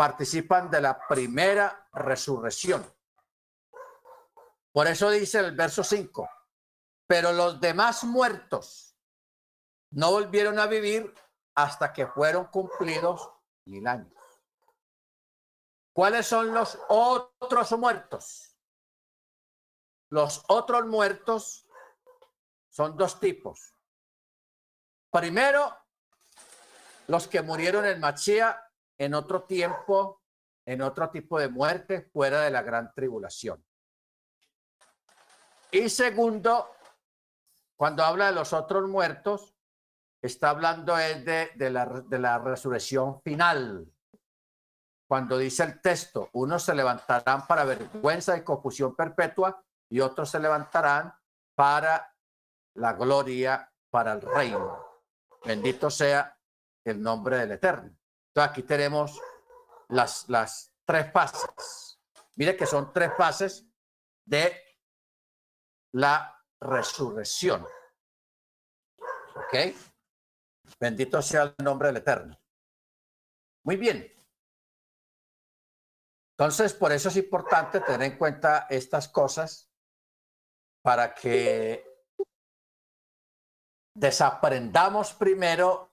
[0.00, 2.82] participan de la primera resurrección.
[4.72, 6.26] Por eso dice el verso 5,
[7.06, 8.96] pero los demás muertos
[9.90, 11.14] no volvieron a vivir
[11.54, 13.30] hasta que fueron cumplidos
[13.66, 14.16] mil años.
[15.92, 18.56] ¿Cuáles son los otros muertos?
[20.08, 21.68] Los otros muertos
[22.70, 23.74] son dos tipos.
[25.10, 25.76] Primero,
[27.06, 28.66] los que murieron en Machía
[29.00, 30.20] en otro tiempo,
[30.66, 33.64] en otro tipo de muerte, fuera de la gran tribulación.
[35.70, 36.68] Y segundo,
[37.76, 39.54] cuando habla de los otros muertos,
[40.20, 43.90] está hablando de la, de la resurrección final.
[45.08, 50.38] Cuando dice el texto, unos se levantarán para vergüenza y confusión perpetua y otros se
[50.38, 51.14] levantarán
[51.54, 52.14] para
[52.74, 54.84] la gloria, para el reino.
[55.42, 56.36] Bendito sea
[56.84, 57.99] el nombre del Eterno.
[58.30, 59.20] Entonces aquí tenemos
[59.88, 62.00] las, las tres fases.
[62.36, 63.66] Mire que son tres fases
[64.24, 64.56] de
[65.92, 67.66] la resurrección.
[69.34, 69.74] ¿Ok?
[70.78, 72.38] Bendito sea el nombre del Eterno.
[73.64, 74.12] Muy bien.
[76.38, 79.70] Entonces, por eso es importante tener en cuenta estas cosas
[80.82, 81.84] para que
[83.94, 85.89] desaprendamos primero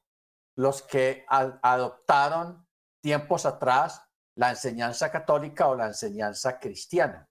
[0.57, 2.67] los que adoptaron
[2.99, 4.03] tiempos atrás
[4.35, 7.29] la enseñanza católica o la enseñanza cristiana.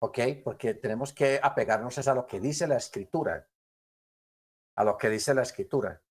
[0.00, 0.18] ¿Ok?
[0.42, 3.48] Porque tenemos que apegarnos a lo que dice la escritura.
[4.76, 6.02] A lo que dice la escritura.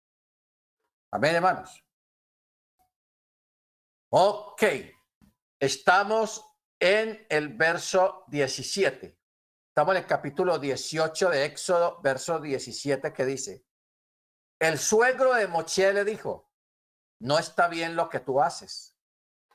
[1.12, 1.84] Amén, hermanos.
[4.10, 4.64] Ok.
[5.60, 6.46] Estamos
[6.80, 9.20] en el verso 17.
[9.70, 13.66] Estamos en el capítulo 18 de Éxodo, verso 17, que dice,
[14.64, 16.50] el suegro de Moche le dijo,
[17.20, 18.98] no está bien lo que tú haces.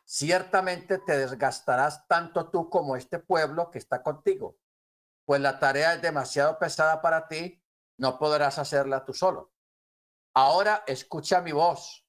[0.05, 4.59] Ciertamente te desgastarás tanto tú como este pueblo que está contigo,
[5.25, 7.63] pues la tarea es demasiado pesada para ti,
[7.99, 9.53] no podrás hacerla tú solo.
[10.35, 12.07] Ahora escucha mi voz,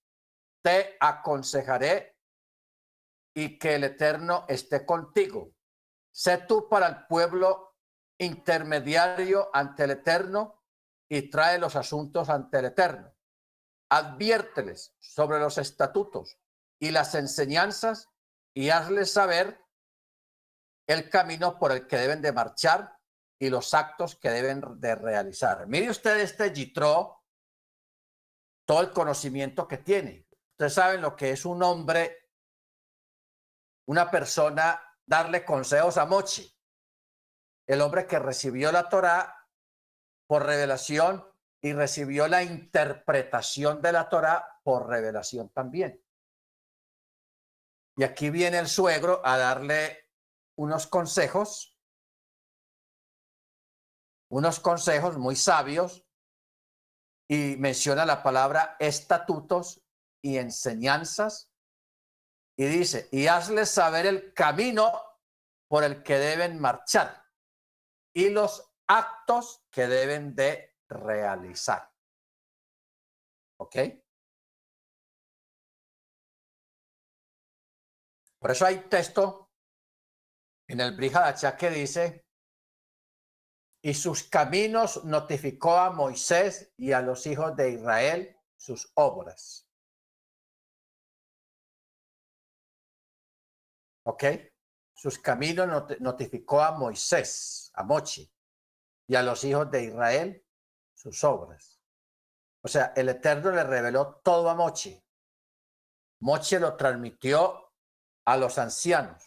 [0.62, 2.18] te aconsejaré
[3.34, 5.54] y que el Eterno esté contigo.
[6.12, 7.78] Sé tú para el pueblo
[8.18, 10.59] intermediario ante el Eterno
[11.10, 13.14] y trae los asuntos ante el Eterno.
[13.90, 16.38] Adviérteles sobre los estatutos
[16.80, 18.10] y las enseñanzas
[18.54, 19.60] y hazles saber
[20.88, 22.98] el camino por el que deben de marchar
[23.40, 25.66] y los actos que deben de realizar.
[25.68, 27.24] Mire usted este Yitro,
[28.66, 30.28] todo el conocimiento que tiene.
[30.52, 32.30] Ustedes saben lo que es un hombre,
[33.88, 36.56] una persona, darle consejos a Mochi,
[37.66, 39.39] el hombre que recibió la Torá
[40.30, 41.26] por revelación
[41.60, 46.06] y recibió la interpretación de la Torá por revelación también.
[47.98, 50.12] Y aquí viene el suegro a darle
[50.56, 51.76] unos consejos
[54.30, 56.06] unos consejos muy sabios
[57.28, 59.82] y menciona la palabra estatutos
[60.22, 61.52] y enseñanzas
[62.56, 64.92] y dice, y hazles saber el camino
[65.68, 67.26] por el que deben marchar
[68.14, 71.94] y los actos que deben de realizar.
[73.58, 73.76] ¿Ok?
[78.40, 79.52] Por eso hay texto
[80.68, 82.26] en el Brihadacha que dice,
[83.82, 89.68] y sus caminos notificó a Moisés y a los hijos de Israel sus obras.
[94.06, 94.24] ¿Ok?
[94.96, 98.30] Sus caminos notificó a Moisés, a Mochi,
[99.10, 100.46] y a los hijos de Israel
[100.94, 101.82] sus obras.
[102.62, 105.04] O sea, el Eterno le reveló todo a Mochi.
[106.20, 107.74] Mochi lo transmitió
[108.26, 109.24] a los ancianos.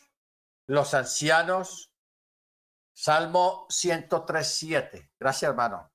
[0.67, 1.93] Los ancianos
[2.93, 5.11] Salmo 103.7.
[5.19, 5.91] Gracias, hermano.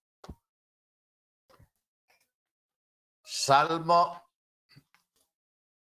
[3.24, 4.22] Salmo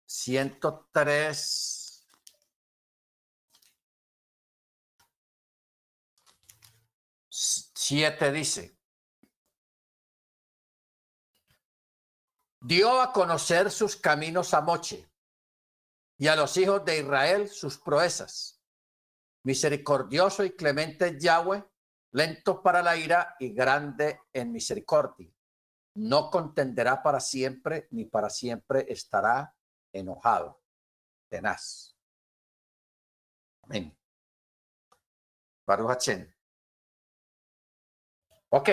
[0.04, 1.85] 103.
[7.88, 8.76] 7 dice,
[12.60, 15.08] dio a conocer sus caminos a Moche
[16.18, 18.60] y a los hijos de Israel sus proezas
[19.44, 21.64] Misericordioso y clemente Yahweh,
[22.10, 25.32] lento para la ira y grande en misericordia.
[25.94, 29.54] No contenderá para siempre, ni para siempre estará
[29.92, 30.60] enojado.
[31.28, 31.96] Tenaz.
[33.62, 33.96] Amén.
[35.64, 36.35] Baruch
[38.50, 38.70] Ok.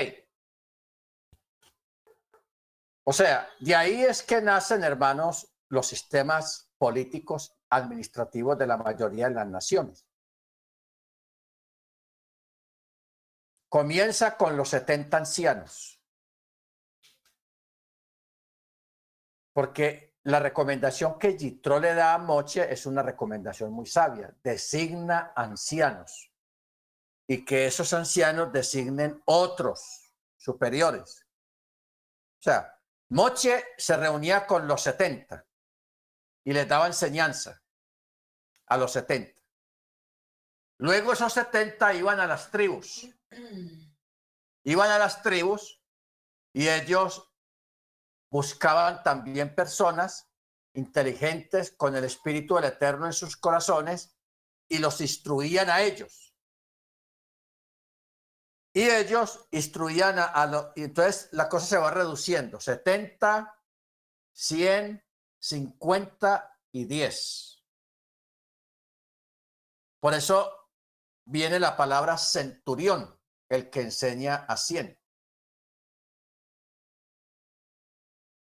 [3.05, 9.27] O sea, de ahí es que nacen, hermanos, los sistemas políticos administrativos de la mayoría
[9.27, 10.05] de las naciones.
[13.67, 15.99] Comienza con los 70 ancianos.
[19.51, 24.33] Porque la recomendación que Yitro le da a Moche es una recomendación muy sabia.
[24.43, 26.32] Designa ancianos
[27.27, 31.25] y que esos ancianos designen otros superiores.
[32.39, 35.45] O sea, Moche se reunía con los 70
[36.45, 37.61] y les daba enseñanza
[38.67, 39.41] a los 70.
[40.79, 43.07] Luego esos 70 iban a las tribus
[44.63, 45.81] Iban a las tribus
[46.53, 47.29] y ellos
[48.31, 50.31] buscaban también personas
[50.73, 54.15] inteligentes con el Espíritu del Eterno en sus corazones
[54.69, 56.32] y los instruían a ellos.
[58.73, 60.67] Y ellos instruían a, los...
[60.75, 62.59] Y entonces la cosa se va reduciendo.
[62.59, 63.55] 70,
[64.31, 65.03] 100,
[65.39, 67.63] 50 y 10.
[69.99, 70.51] Por eso
[71.25, 74.99] viene la palabra centurión el que enseña a 100.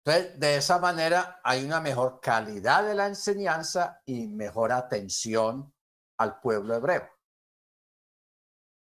[0.03, 5.73] Entonces, de esa manera hay una mejor calidad de la enseñanza y mejor atención
[6.17, 7.14] al pueblo hebreo.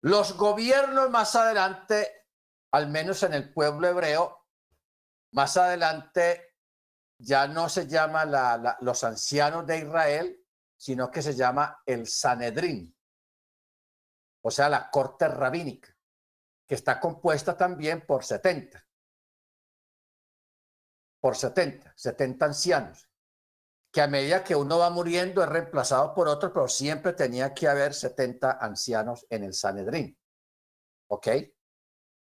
[0.00, 2.26] Los gobiernos más adelante,
[2.72, 4.46] al menos en el pueblo hebreo,
[5.32, 6.56] más adelante
[7.18, 8.24] ya no se llama
[8.80, 10.46] los ancianos de Israel,
[10.76, 12.96] sino que se llama el Sanedrín,
[14.42, 15.94] o sea, la corte rabínica
[16.66, 18.84] que está compuesta también por 70.
[21.20, 23.07] Por 70, 70 ancianos,
[23.90, 27.68] que a medida que uno va muriendo es reemplazado por otro, pero siempre tenía que
[27.68, 30.18] haber 70 ancianos en el Sanedrín.
[31.10, 31.28] ¿Ok?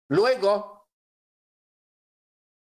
[0.09, 0.89] Luego,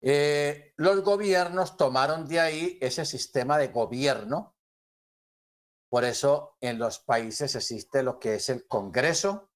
[0.02, 4.56] eh, los gobiernos tomaron de ahí ese sistema de gobierno.
[5.88, 9.50] Por eso en los países existe lo que es el Congreso,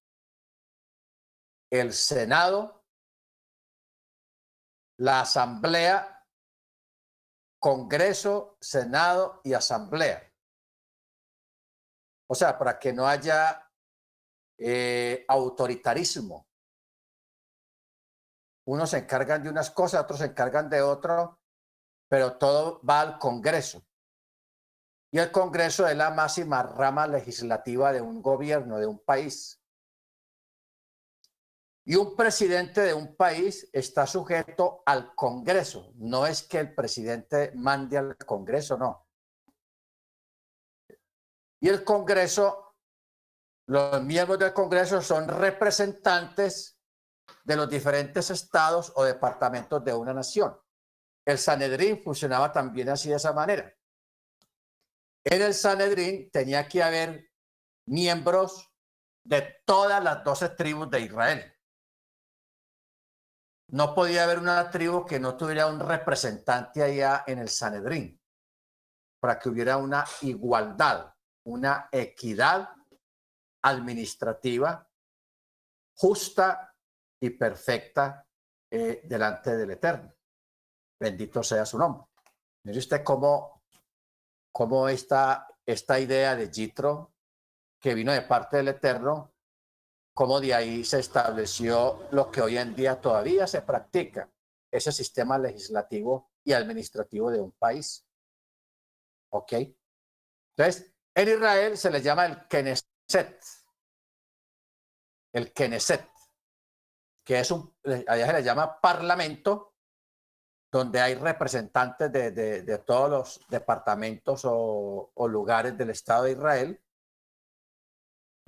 [1.70, 2.84] el Senado,
[4.98, 6.19] la Asamblea
[7.60, 10.32] Congreso, Senado y Asamblea.
[12.26, 13.70] O sea, para que no haya
[14.58, 16.48] eh, autoritarismo.
[18.66, 21.40] Unos se encargan de unas cosas, otros se encargan de otro,
[22.08, 23.84] pero todo va al Congreso.
[25.12, 29.59] Y el Congreso es la máxima rama legislativa de un gobierno, de un país.
[31.84, 35.92] Y un presidente de un país está sujeto al Congreso.
[35.96, 39.06] No es que el presidente mande al Congreso, no.
[41.60, 42.76] Y el Congreso,
[43.66, 46.78] los miembros del Congreso son representantes
[47.44, 50.56] de los diferentes estados o departamentos de una nación.
[51.24, 53.72] El Sanedrín funcionaba también así de esa manera.
[55.24, 57.30] En el Sanedrín tenía que haber
[57.86, 58.70] miembros
[59.22, 61.59] de todas las doce tribus de Israel.
[63.72, 68.20] No podía haber una tribu que no tuviera un representante allá en el Sanedrín
[69.20, 71.12] para que hubiera una igualdad
[71.44, 72.70] una equidad
[73.62, 74.86] administrativa
[75.96, 76.74] justa
[77.20, 78.26] y perfecta
[78.70, 80.14] eh, delante del Eterno.
[80.98, 82.06] Bendito sea su nombre.
[82.64, 83.62] Mire usted cómo,
[84.52, 87.14] cómo esta, esta idea de Jitro,
[87.78, 89.29] que vino de parte del Eterno,
[90.14, 94.30] cómo de ahí se estableció lo que hoy en día todavía se practica,
[94.70, 98.06] ese sistema legislativo y administrativo de un país.
[99.30, 99.52] ¿Ok?
[100.56, 103.42] Entonces, en Israel se le llama el Knesset.
[105.32, 106.08] El Knesset,
[107.24, 107.74] que es un,
[108.06, 109.74] allá se le llama parlamento,
[110.70, 116.80] donde hay representantes de, todos los departamentos o, lugares del Estado de Israel.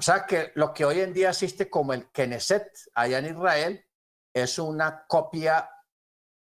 [0.02, 3.86] O sea que lo que hoy en día existe como el Knesset allá en Israel
[4.34, 5.70] es una copia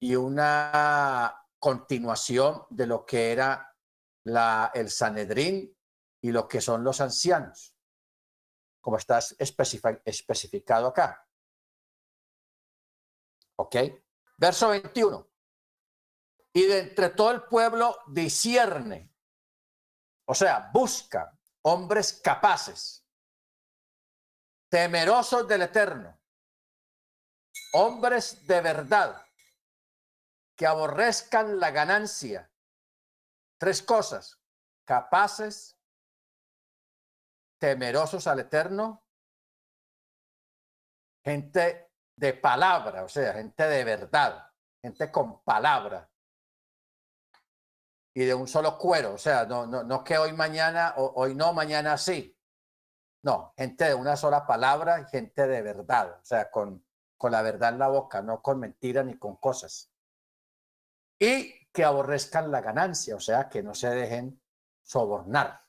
[0.01, 3.76] y una continuación de lo que era
[4.74, 5.76] el Sanedrín
[6.22, 7.76] y lo que son los ancianos,
[8.80, 11.28] como está especificado acá.
[13.57, 13.74] ¿Ok?
[14.36, 15.28] Verso 21.
[16.53, 19.12] Y de entre todo el pueblo discierne,
[20.28, 23.01] o sea, busca hombres capaces,
[24.72, 26.18] temerosos del Eterno,
[27.74, 29.22] hombres de verdad,
[30.56, 32.50] que aborrezcan la ganancia.
[33.58, 34.40] Tres cosas,
[34.86, 35.78] capaces,
[37.60, 39.04] temerosos al Eterno,
[41.22, 46.10] gente de palabra, o sea, gente de verdad, gente con palabra
[48.14, 51.52] y de un solo cuero, o sea, no, no, no que hoy mañana, hoy no,
[51.52, 52.34] mañana sí.
[53.22, 56.84] No, gente de una sola palabra gente de verdad, o sea, con,
[57.16, 59.92] con la verdad en la boca, no con mentiras ni con cosas.
[61.18, 64.42] Y que aborrezcan la ganancia, o sea, que no se dejen
[64.82, 65.62] sobornar.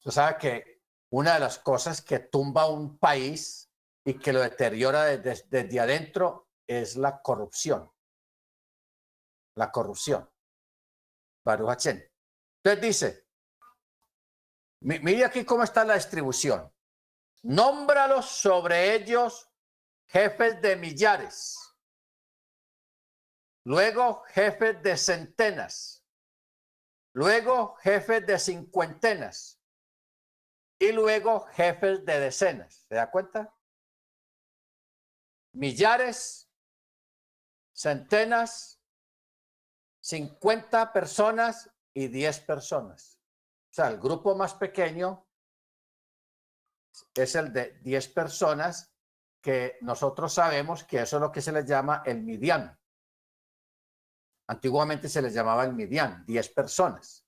[0.00, 3.70] Tú sabes que una de las cosas que tumba un país
[4.04, 7.92] y que lo deteriora desde, adentro es la corrupción.
[9.54, 10.28] La corrupción.
[11.44, 13.21] Baruch Entonces dice,
[14.82, 16.72] mire aquí cómo está la distribución.
[17.42, 19.48] Nómbralos sobre ellos
[20.06, 21.58] jefes de millares.
[23.64, 26.04] Luego jefes de centenas.
[27.14, 29.60] Luego jefes de cincuentenas
[30.78, 32.86] y luego jefes de decenas.
[32.88, 33.54] ¿Se da cuenta?
[35.52, 36.50] Millares,
[37.72, 38.80] centenas,
[40.00, 43.21] 50 personas y 10 personas.
[43.72, 45.26] O sea, el grupo más pequeño
[47.14, 48.92] es el de 10 personas
[49.40, 52.78] que nosotros sabemos que eso es lo que se les llama el midian.
[54.46, 57.26] Antiguamente se les llamaba el midian, 10 personas.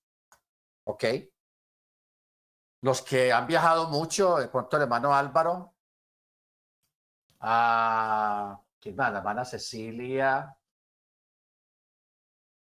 [0.85, 1.05] ¿Ok?
[2.85, 5.75] los que han viajado mucho, de pronto el hermano Álvaro,
[7.41, 9.11] a ¿quién más?
[9.11, 10.55] La hermana Cecilia,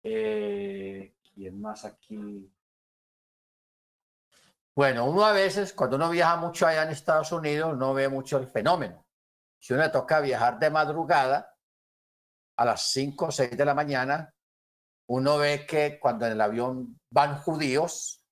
[0.02, 2.52] eh, ¿quién más aquí?
[4.80, 8.38] Bueno, uno a veces, cuando uno viaja mucho allá en Estados Unidos, no ve mucho
[8.38, 9.04] el fenómeno.
[9.58, 11.54] Si uno le toca viajar de madrugada,
[12.56, 14.34] a las 5 o 6 de la mañana,
[15.10, 18.24] uno ve que cuando en el avión van judíos,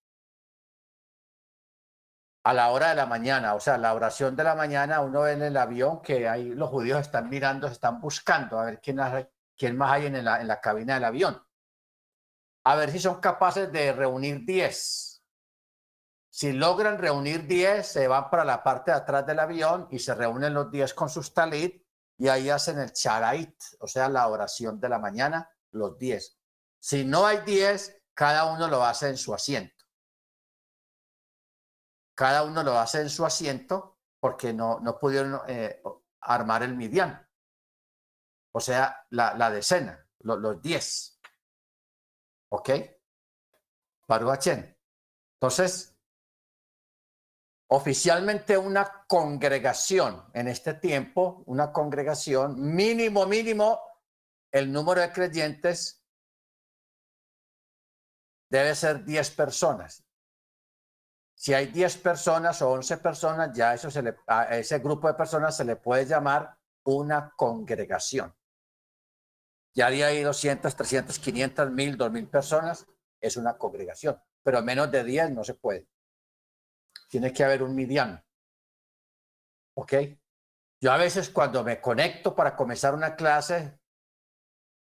[2.44, 5.32] a la hora de la mañana, o sea, la oración de la mañana, uno ve
[5.32, 8.98] en el avión que ahí los judíos están mirando, están buscando a ver quién,
[9.54, 11.46] quién más hay en la, en la cabina del avión.
[12.64, 15.17] A ver si son capaces de reunir 10.
[16.30, 20.14] Si logran reunir 10, se van para la parte de atrás del avión y se
[20.14, 21.82] reúnen los 10 con sus talit
[22.18, 26.38] y ahí hacen el charait, o sea, la oración de la mañana, los 10.
[26.80, 29.84] Si no hay 10, cada uno lo hace en su asiento.
[32.14, 35.80] Cada uno lo hace en su asiento porque no, no pudieron eh,
[36.20, 37.28] armar el midian.
[38.52, 41.20] O sea, la, decena, los 10.
[42.48, 42.70] ¿Ok?
[44.08, 44.76] Baruachen.
[45.34, 45.96] Entonces,
[47.68, 53.80] oficialmente una congregación en este tiempo, una congregación mínimo, mínimo,
[54.50, 56.02] el número de creyentes
[58.50, 60.04] debe ser 10 personas.
[61.34, 65.14] Si hay 10 personas o 11 personas, ya eso se le, a ese grupo de
[65.14, 68.34] personas se le puede llamar una congregación.
[69.74, 72.86] Ya de ahí 200, 300, 500, 1000, 2000 personas,
[73.20, 75.86] es una congregación, pero menos de 10 no se puede.
[77.08, 78.22] Tiene que haber un midian.
[79.74, 79.94] ¿Ok?
[80.80, 83.78] Yo a veces cuando me conecto para comenzar una clase,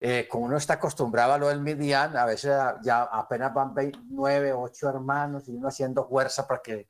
[0.01, 2.51] eh, como uno está acostumbrado a lo del Midian, a veces
[2.83, 3.73] ya apenas van
[4.09, 6.89] nueve, ocho hermanos y uno haciendo fuerza para que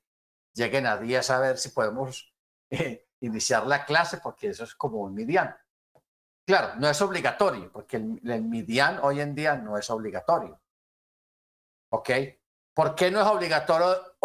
[0.55, 2.33] lleguen a 10 a ver si podemos
[2.71, 5.55] eh, iniciar la clase, porque eso es como un Midian.
[6.47, 10.61] Claro, no es obligatorio, porque el, el Midian hoy en día no es obligatorio.
[11.91, 12.11] ¿Ok?
[12.73, 14.17] ¿Por qué no es obligatorio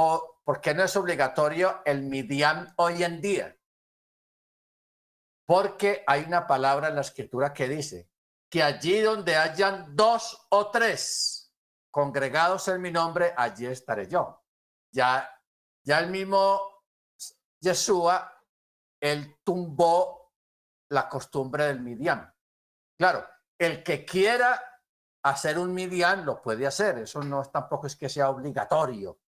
[0.48, 3.60] por qué no es obligatorio el Midian hoy en día?
[5.46, 8.10] Porque hay una palabra en la escritura que dice,
[8.50, 11.54] que allí donde hayan dos o tres
[11.92, 14.42] congregados en mi nombre, allí estaré yo.
[14.90, 15.30] Ya,
[15.84, 16.62] ya el mismo
[17.60, 18.42] Yeshua,
[19.02, 20.34] él tumbó
[20.92, 22.34] la costumbre del Midian.
[22.98, 23.28] Claro,
[23.60, 24.64] el que quiera
[25.26, 29.20] hacer un Midian lo puede hacer, eso no es, tampoco es que sea obligatorio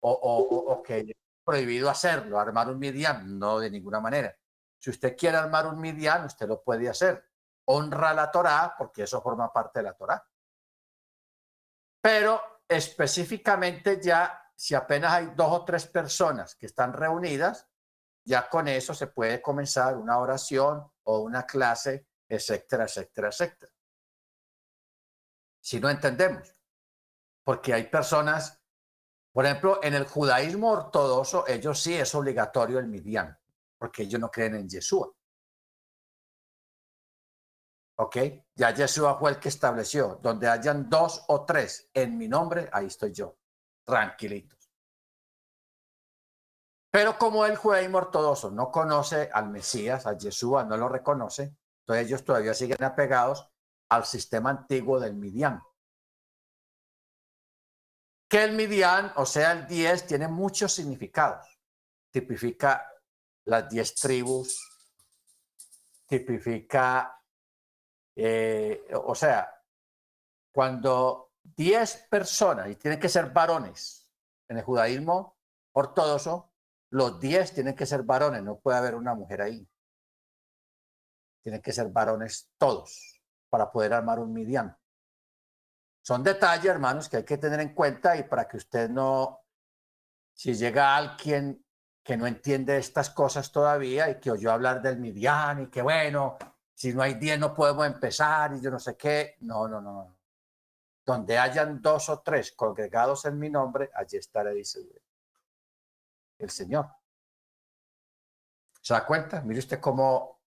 [0.00, 4.36] o, que prohibido hacerlo, armar un Midian, no de ninguna manera.
[4.78, 7.28] Si usted quiere armar un Midian, usted lo puede hacer
[7.70, 10.26] honra la Torá, porque eso forma parte de la Torá.
[12.00, 17.68] Pero específicamente ya, si apenas hay dos o tres personas que están reunidas,
[18.24, 23.72] ya con eso se puede comenzar una oración o una clase, etcétera, etcétera, etcétera.
[25.60, 26.54] Si no entendemos,
[27.44, 28.57] porque hay personas,
[29.38, 33.38] por ejemplo, en el judaísmo ortodoxo, ellos sí es obligatorio el midian,
[33.78, 35.12] porque ellos no creen en Yeshua.
[38.00, 38.16] ¿Ok?
[38.56, 42.86] Ya Yeshua fue el que estableció, donde hayan dos o tres en mi nombre, ahí
[42.86, 43.38] estoy yo,
[43.84, 44.72] tranquilitos.
[46.90, 52.06] Pero como el judaísmo ortodoxo no conoce al Mesías, a Yeshua, no lo reconoce, entonces
[52.06, 53.48] ellos todavía siguen apegados
[53.88, 55.62] al sistema antiguo del Midian.
[58.28, 61.46] Que el Midian, o sea, el 10, tiene muchos significados.
[62.10, 62.86] Tipifica
[63.46, 64.60] las 10 tribus,
[66.06, 67.18] tipifica
[68.20, 69.62] eh, o sea,
[70.52, 74.10] cuando 10 personas, y tienen que ser varones,
[74.48, 75.38] en el judaísmo
[75.72, 76.52] ortodoxo,
[76.90, 79.68] los 10 tienen que ser varones, no puede haber una mujer ahí.
[81.44, 84.76] Tienen que ser varones todos para poder armar un midian.
[86.08, 89.42] Son detalles, hermanos, que hay que tener en cuenta y para que usted no,
[90.32, 91.62] si llega alguien
[92.02, 96.38] que no entiende estas cosas todavía y que oyó hablar del midian y que bueno,
[96.74, 99.36] si no hay 10 no podemos empezar y yo no sé qué.
[99.40, 100.16] No, no, no.
[101.04, 104.80] Donde hayan dos o tres congregados en mi nombre, allí estaré, dice
[106.38, 106.88] el Señor.
[108.80, 109.42] ¿Se da cuenta?
[109.42, 110.40] Mire usted cómo,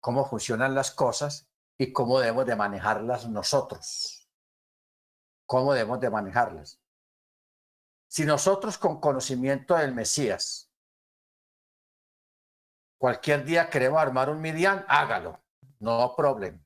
[0.00, 4.17] cómo funcionan las cosas y cómo debemos de manejarlas nosotros.
[5.48, 6.78] ¿Cómo debemos de manejarlas?
[8.06, 10.70] Si nosotros con conocimiento del Mesías,
[12.98, 15.42] cualquier día queremos armar un Midian, hágalo.
[15.80, 16.62] No problema.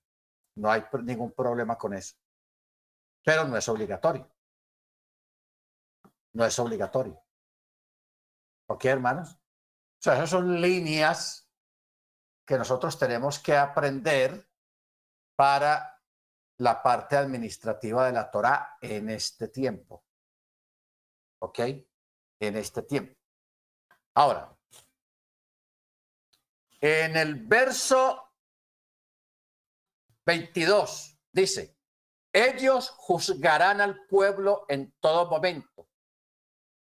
[0.56, 2.16] No hay ningún problema con eso.
[3.24, 4.28] Pero no es obligatorio.
[6.32, 7.22] No es obligatorio.
[8.66, 9.34] ¿Ok, hermanos?
[9.34, 11.48] O sea, esas son líneas
[12.44, 14.44] que nosotros tenemos que aprender
[15.36, 15.91] para
[16.58, 20.04] la parte administrativa de la Torah en este tiempo.
[21.40, 21.58] ¿Ok?
[22.40, 23.18] En este tiempo.
[24.14, 24.54] Ahora,
[26.80, 28.32] en el verso
[30.26, 31.76] 22 dice,
[32.32, 35.88] ellos juzgarán al pueblo en todo momento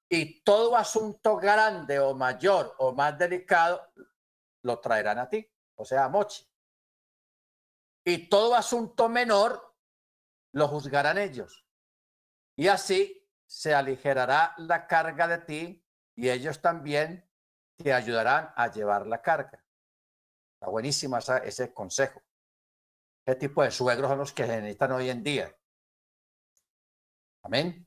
[0.10, 3.82] y todo asunto grande o mayor o más delicado
[4.64, 6.46] lo traerán a ti, o sea, Mochi.
[8.08, 9.76] Y todo asunto menor
[10.54, 11.68] lo juzgarán ellos.
[12.56, 15.86] Y así se aligerará la carga de ti
[16.16, 17.30] y ellos también
[17.76, 19.62] te ayudarán a llevar la carga.
[20.54, 22.24] Está buenísima ese consejo.
[23.26, 25.54] ¿Qué tipo de suegros son los que se necesitan hoy en día?
[27.44, 27.86] Amén.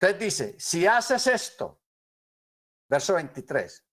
[0.00, 1.82] Entonces dice, si haces esto,
[2.88, 3.86] verso 23,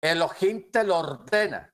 [0.00, 1.70] Elohim te lo ordena,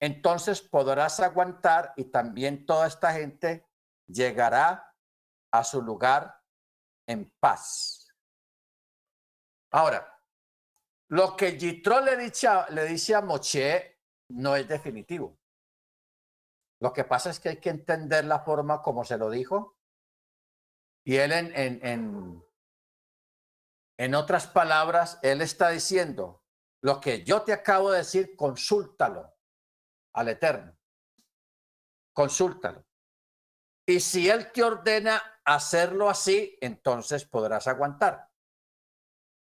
[0.00, 3.66] entonces podrás aguantar y también toda esta gente
[4.06, 4.94] llegará
[5.52, 6.40] a su lugar
[7.06, 8.14] en paz.
[9.72, 10.22] Ahora,
[11.10, 15.38] lo que Yitro le dice, le dice a Moche no es definitivo.
[16.80, 19.78] Lo que pasa es que hay que entender la forma como se lo dijo.
[21.04, 22.44] Y él en, en, en,
[23.98, 26.44] en otras palabras, él está diciendo,
[26.82, 29.37] lo que yo te acabo de decir, consúltalo
[30.18, 30.76] al Eterno.
[32.12, 32.84] Consúltalo.
[33.86, 38.28] Y si Él te ordena hacerlo así, entonces podrás aguantar.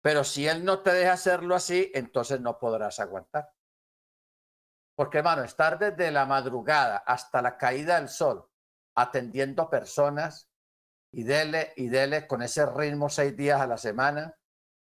[0.01, 3.49] Pero si Él no te deja hacerlo así, entonces no podrás aguantar.
[4.95, 8.49] Porque, hermano, estar desde la madrugada hasta la caída del sol
[8.95, 10.49] atendiendo personas
[11.11, 14.37] y dele y dele con ese ritmo seis días a la semana,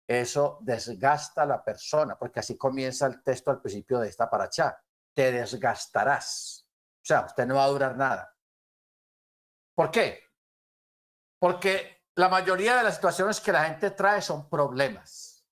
[0.07, 4.79] eso desgasta a la persona, porque así comienza el texto al principio de esta paracha.
[5.19, 6.65] Te desgastarás.
[6.95, 8.33] O sea, usted no va a durar nada.
[9.75, 10.23] ¿Por qué?
[11.41, 15.45] Porque la mayoría de las situaciones que la gente trae son problemas.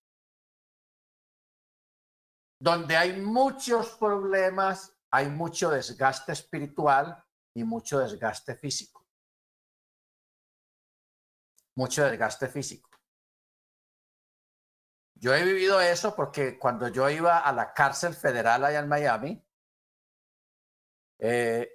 [2.60, 7.20] Donde hay muchos problemas, hay mucho desgaste espiritual
[7.52, 9.04] y mucho desgaste físico.
[11.74, 12.88] Mucho desgaste físico.
[15.16, 19.45] Yo he vivido eso porque cuando yo iba a la cárcel federal allá en Miami,
[21.18, 21.70] eh,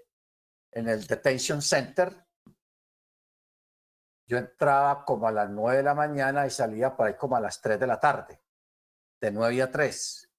[0.71, 2.25] en el detention center,
[4.27, 7.41] yo entraba como a las nueve de la mañana y salía por ahí como a
[7.41, 8.41] las tres de la tarde,
[9.19, 10.29] de nueve a tres.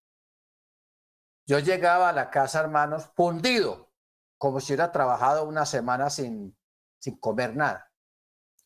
[1.47, 3.93] Yo llegaba a la casa, hermanos, fundido,
[4.39, 6.57] como si hubiera trabajado una semana sin,
[6.99, 7.93] sin comer nada.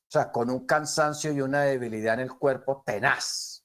[0.02, 3.64] O sea, con un cansancio y una debilidad en el cuerpo tenaz.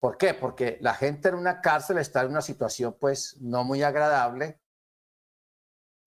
[0.00, 0.34] ¿Por qué?
[0.34, 4.60] Porque la gente en una cárcel está en una situación pues no muy agradable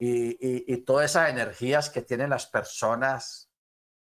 [0.04, 3.52] y, todas esas energías que tienen las personas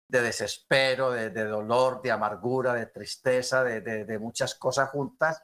[0.08, 5.44] de desespero, de, dolor, de amargura, de tristeza, de, muchas cosas juntas,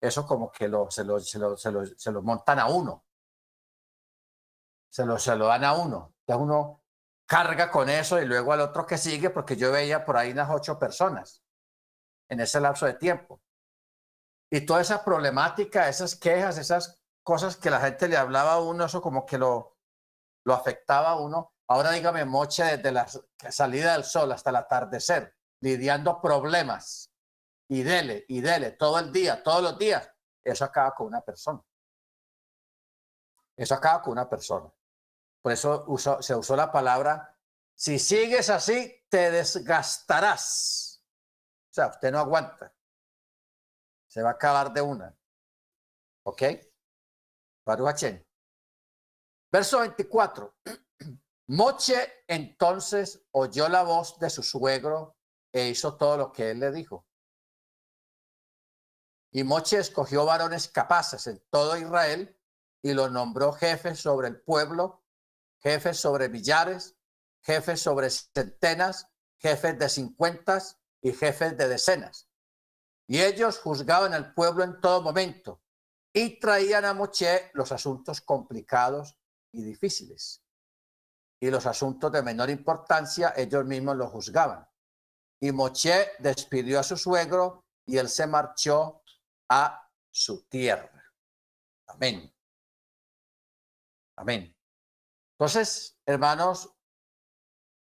[0.00, 3.04] eso como que lo, se, lo, se, lo, se, lo, montan a uno.
[4.90, 6.14] Se lo, se lo dan a uno.
[6.26, 6.84] Ya uno
[7.26, 10.50] carga con eso y luego al otro que sigue, porque yo veía por ahí unas
[10.50, 11.42] ocho personas
[12.28, 13.42] en ese lapso de tiempo.
[14.52, 18.84] Y toda esa problemática, esas quejas, esas cosas que la gente le hablaba a uno,
[18.84, 19.78] eso como que lo,
[20.44, 21.54] lo afectaba a uno.
[21.66, 23.08] Ahora dígame, Moche, desde la
[23.50, 27.10] salida del sol hasta el atardecer, lidiando problemas
[27.68, 30.08] y dele, y dele, todo el día, todos los días,
[30.44, 31.60] eso acaba con una persona.
[33.56, 34.70] Eso acaba con una persona.
[35.40, 35.86] Por eso
[36.20, 37.34] se usó la palabra,
[37.74, 41.02] si sigues así, te desgastarás.
[41.70, 42.72] O sea, usted no aguanta.
[44.06, 45.16] Se va a acabar de una.
[46.24, 46.42] ¿Ok?
[47.64, 48.04] Baruch
[49.50, 50.56] Verso 24.
[51.48, 55.16] Moche entonces oyó la voz de su suegro
[55.52, 57.06] e hizo todo lo que él le dijo.
[59.30, 62.38] Y Moche escogió varones capaces en todo Israel
[62.82, 65.04] y los nombró jefes sobre el pueblo,
[65.60, 66.96] jefes sobre millares,
[67.42, 69.08] jefes sobre centenas,
[69.38, 72.28] jefes de cincuentas y jefes de decenas.
[73.06, 75.63] Y ellos juzgaban al pueblo en todo momento
[76.16, 79.18] y traían a Moche los asuntos complicados
[79.52, 80.42] y difíciles.
[81.40, 84.66] Y los asuntos de menor importancia ellos mismos los juzgaban.
[85.40, 89.02] Y Moche despidió a su suegro y él se marchó
[89.50, 91.04] a su tierra.
[91.88, 92.32] Amén.
[94.16, 94.56] Amén.
[95.32, 96.72] Entonces, hermanos,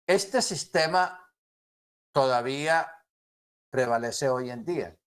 [0.08, 1.30] este sistema
[2.10, 2.90] todavía
[3.70, 4.98] prevalece hoy en día.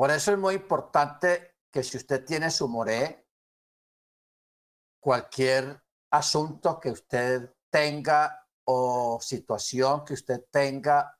[0.00, 3.28] Por eso es muy importante que si usted tiene su moré,
[4.98, 5.78] cualquier
[6.10, 11.18] asunto que usted tenga o situación que usted tenga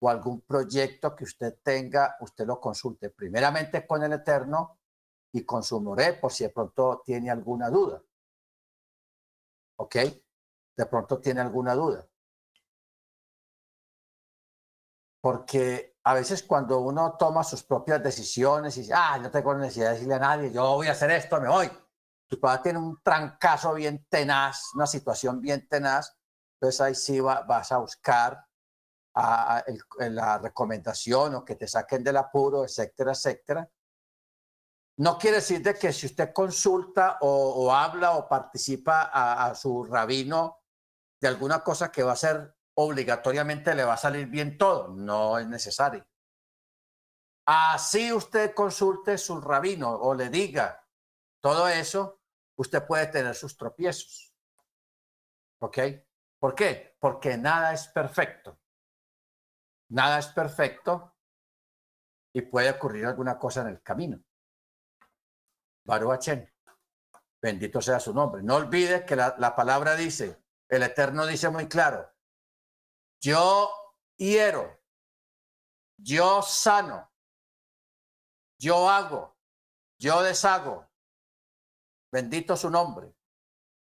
[0.00, 4.80] o algún proyecto que usted tenga, usted lo consulte primeramente con el Eterno
[5.32, 8.02] y con su moré por si de pronto tiene alguna duda.
[9.76, 9.96] ¿Ok?
[10.74, 12.08] De pronto tiene alguna duda.
[15.20, 19.88] Porque a veces cuando uno toma sus propias decisiones y dice, ah, no tengo necesidad
[19.88, 21.68] de decirle a nadie, yo voy a hacer esto, me voy.
[22.28, 26.16] Tu papá tiene un trancazo bien tenaz, una situación bien tenaz,
[26.54, 28.46] entonces ahí sí vas a buscar
[29.14, 33.68] la recomendación o que te saquen del apuro, etcétera, etcétera.
[34.98, 39.82] No quiere decir de que si usted consulta o, habla o participa a, a, su
[39.82, 40.60] rabino
[41.20, 44.88] de alguna cosa que va a ser obligatoriamente le va a salir bien todo.
[44.88, 46.06] No es necesario.
[47.46, 50.84] Así usted consulte su rabino o le diga
[51.40, 52.20] todo eso,
[52.56, 54.34] usted puede tener sus tropiezos.
[55.60, 55.78] ¿Ok?
[56.38, 56.96] ¿Por qué?
[56.98, 58.58] Porque nada es perfecto.
[59.88, 61.16] Nada es perfecto
[62.32, 64.22] y puede ocurrir alguna cosa en el camino.
[65.84, 66.52] Baruachen,
[67.40, 68.42] bendito sea su nombre.
[68.42, 72.15] No olvide que la, la palabra dice, el Eterno dice muy claro,
[73.20, 73.70] yo
[74.16, 74.80] hiero,
[75.98, 77.12] yo sano,
[78.58, 79.36] yo hago,
[79.98, 80.88] yo deshago.
[82.12, 83.14] Bendito su nombre.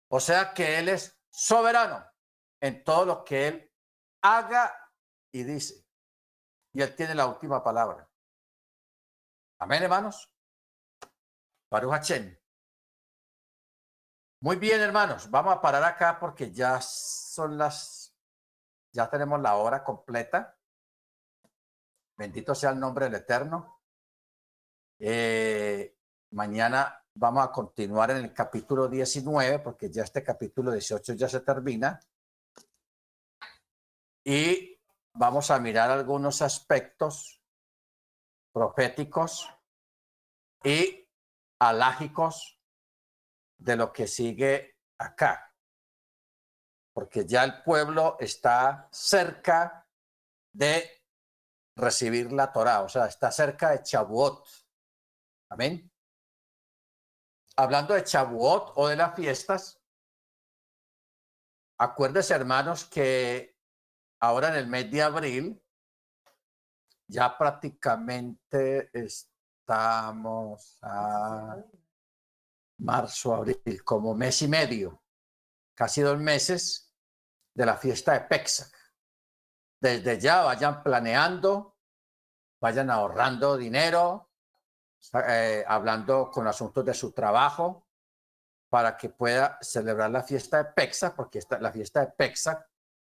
[0.09, 2.05] O sea que Él es soberano
[2.59, 3.73] en todo lo que Él
[4.21, 4.75] haga
[5.31, 5.85] y dice.
[6.73, 8.09] Y Él tiene la última palabra.
[9.59, 10.27] Amén, hermanos.
[11.69, 12.11] Baruch
[14.41, 15.29] Muy bien, hermanos.
[15.29, 18.00] Vamos a parar acá porque ya son las,
[18.93, 20.57] ya tenemos la hora completa.
[22.17, 23.81] Bendito sea el nombre del Eterno.
[24.99, 25.97] Eh,
[26.33, 31.41] mañana vamos a continuar en el capítulo 19, porque ya este capítulo 18 ya se
[31.41, 31.99] termina.
[34.23, 34.79] Y
[35.15, 37.41] vamos a mirar algunos aspectos
[38.53, 39.49] proféticos
[40.63, 41.09] y
[41.59, 42.59] alágicos
[43.57, 45.50] de lo que sigue acá.
[46.93, 49.87] Porque ya el pueblo está cerca
[50.51, 51.01] de
[51.75, 54.45] recibir la Torah, o sea, está cerca de Chabuot.
[55.49, 55.89] Amén.
[57.55, 59.81] Hablando de Chabuot o de las fiestas,
[61.77, 63.57] acuérdese, hermanos, que
[64.19, 65.63] ahora en el mes de abril
[67.07, 71.57] ya prácticamente estamos a
[72.77, 75.03] marzo, abril, como mes y medio,
[75.81, 76.93] casi dos meses
[77.55, 78.71] de la fiesta de Pexac.
[79.81, 81.75] Desde ya vayan planeando,
[82.61, 84.29] vayan ahorrando dinero,
[85.27, 87.87] eh, hablando con asuntos de su trabajo
[88.69, 92.63] para que pueda celebrar la fiesta de Pexa, porque esta, la fiesta de Pexa,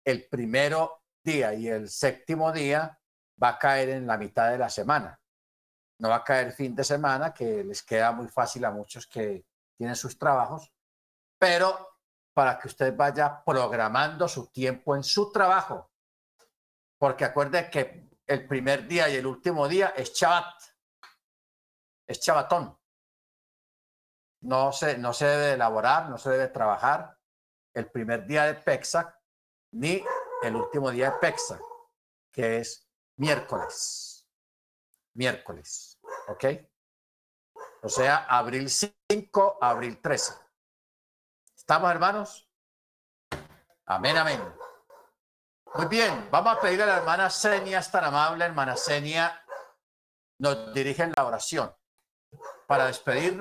[0.03, 2.99] el primero día y el séptimo día
[3.41, 5.21] va a caer en la mitad de la semana.
[5.99, 9.45] No va a caer fin de semana, que les queda muy fácil a muchos que
[9.77, 10.73] tienen sus trabajos,
[11.37, 11.94] pero
[12.35, 15.89] para que usted vaya programando su tiempo en su trabajo.
[16.99, 20.53] Porque acuerde que el primer día y el último día es Shabbat
[22.07, 22.77] es chavatón.
[24.41, 27.17] No se, no se debe elaborar, no se debe trabajar
[27.73, 29.17] el primer día de Pexac
[29.71, 30.03] ni
[30.43, 31.61] el último día de Pexac,
[32.31, 34.27] que es miércoles.
[35.13, 35.99] Miércoles.
[36.27, 36.45] ¿Ok?
[37.81, 40.44] O sea, abril 5, abril 13.
[41.65, 42.47] ¿Estamos, hermanos?
[43.87, 44.39] Amén, amén.
[45.73, 49.43] Muy bien, vamos a pedir a la hermana Senia, es tan amable, hermana Senia,
[50.37, 51.75] nos dirige en la oración
[52.67, 53.33] para despedirnos.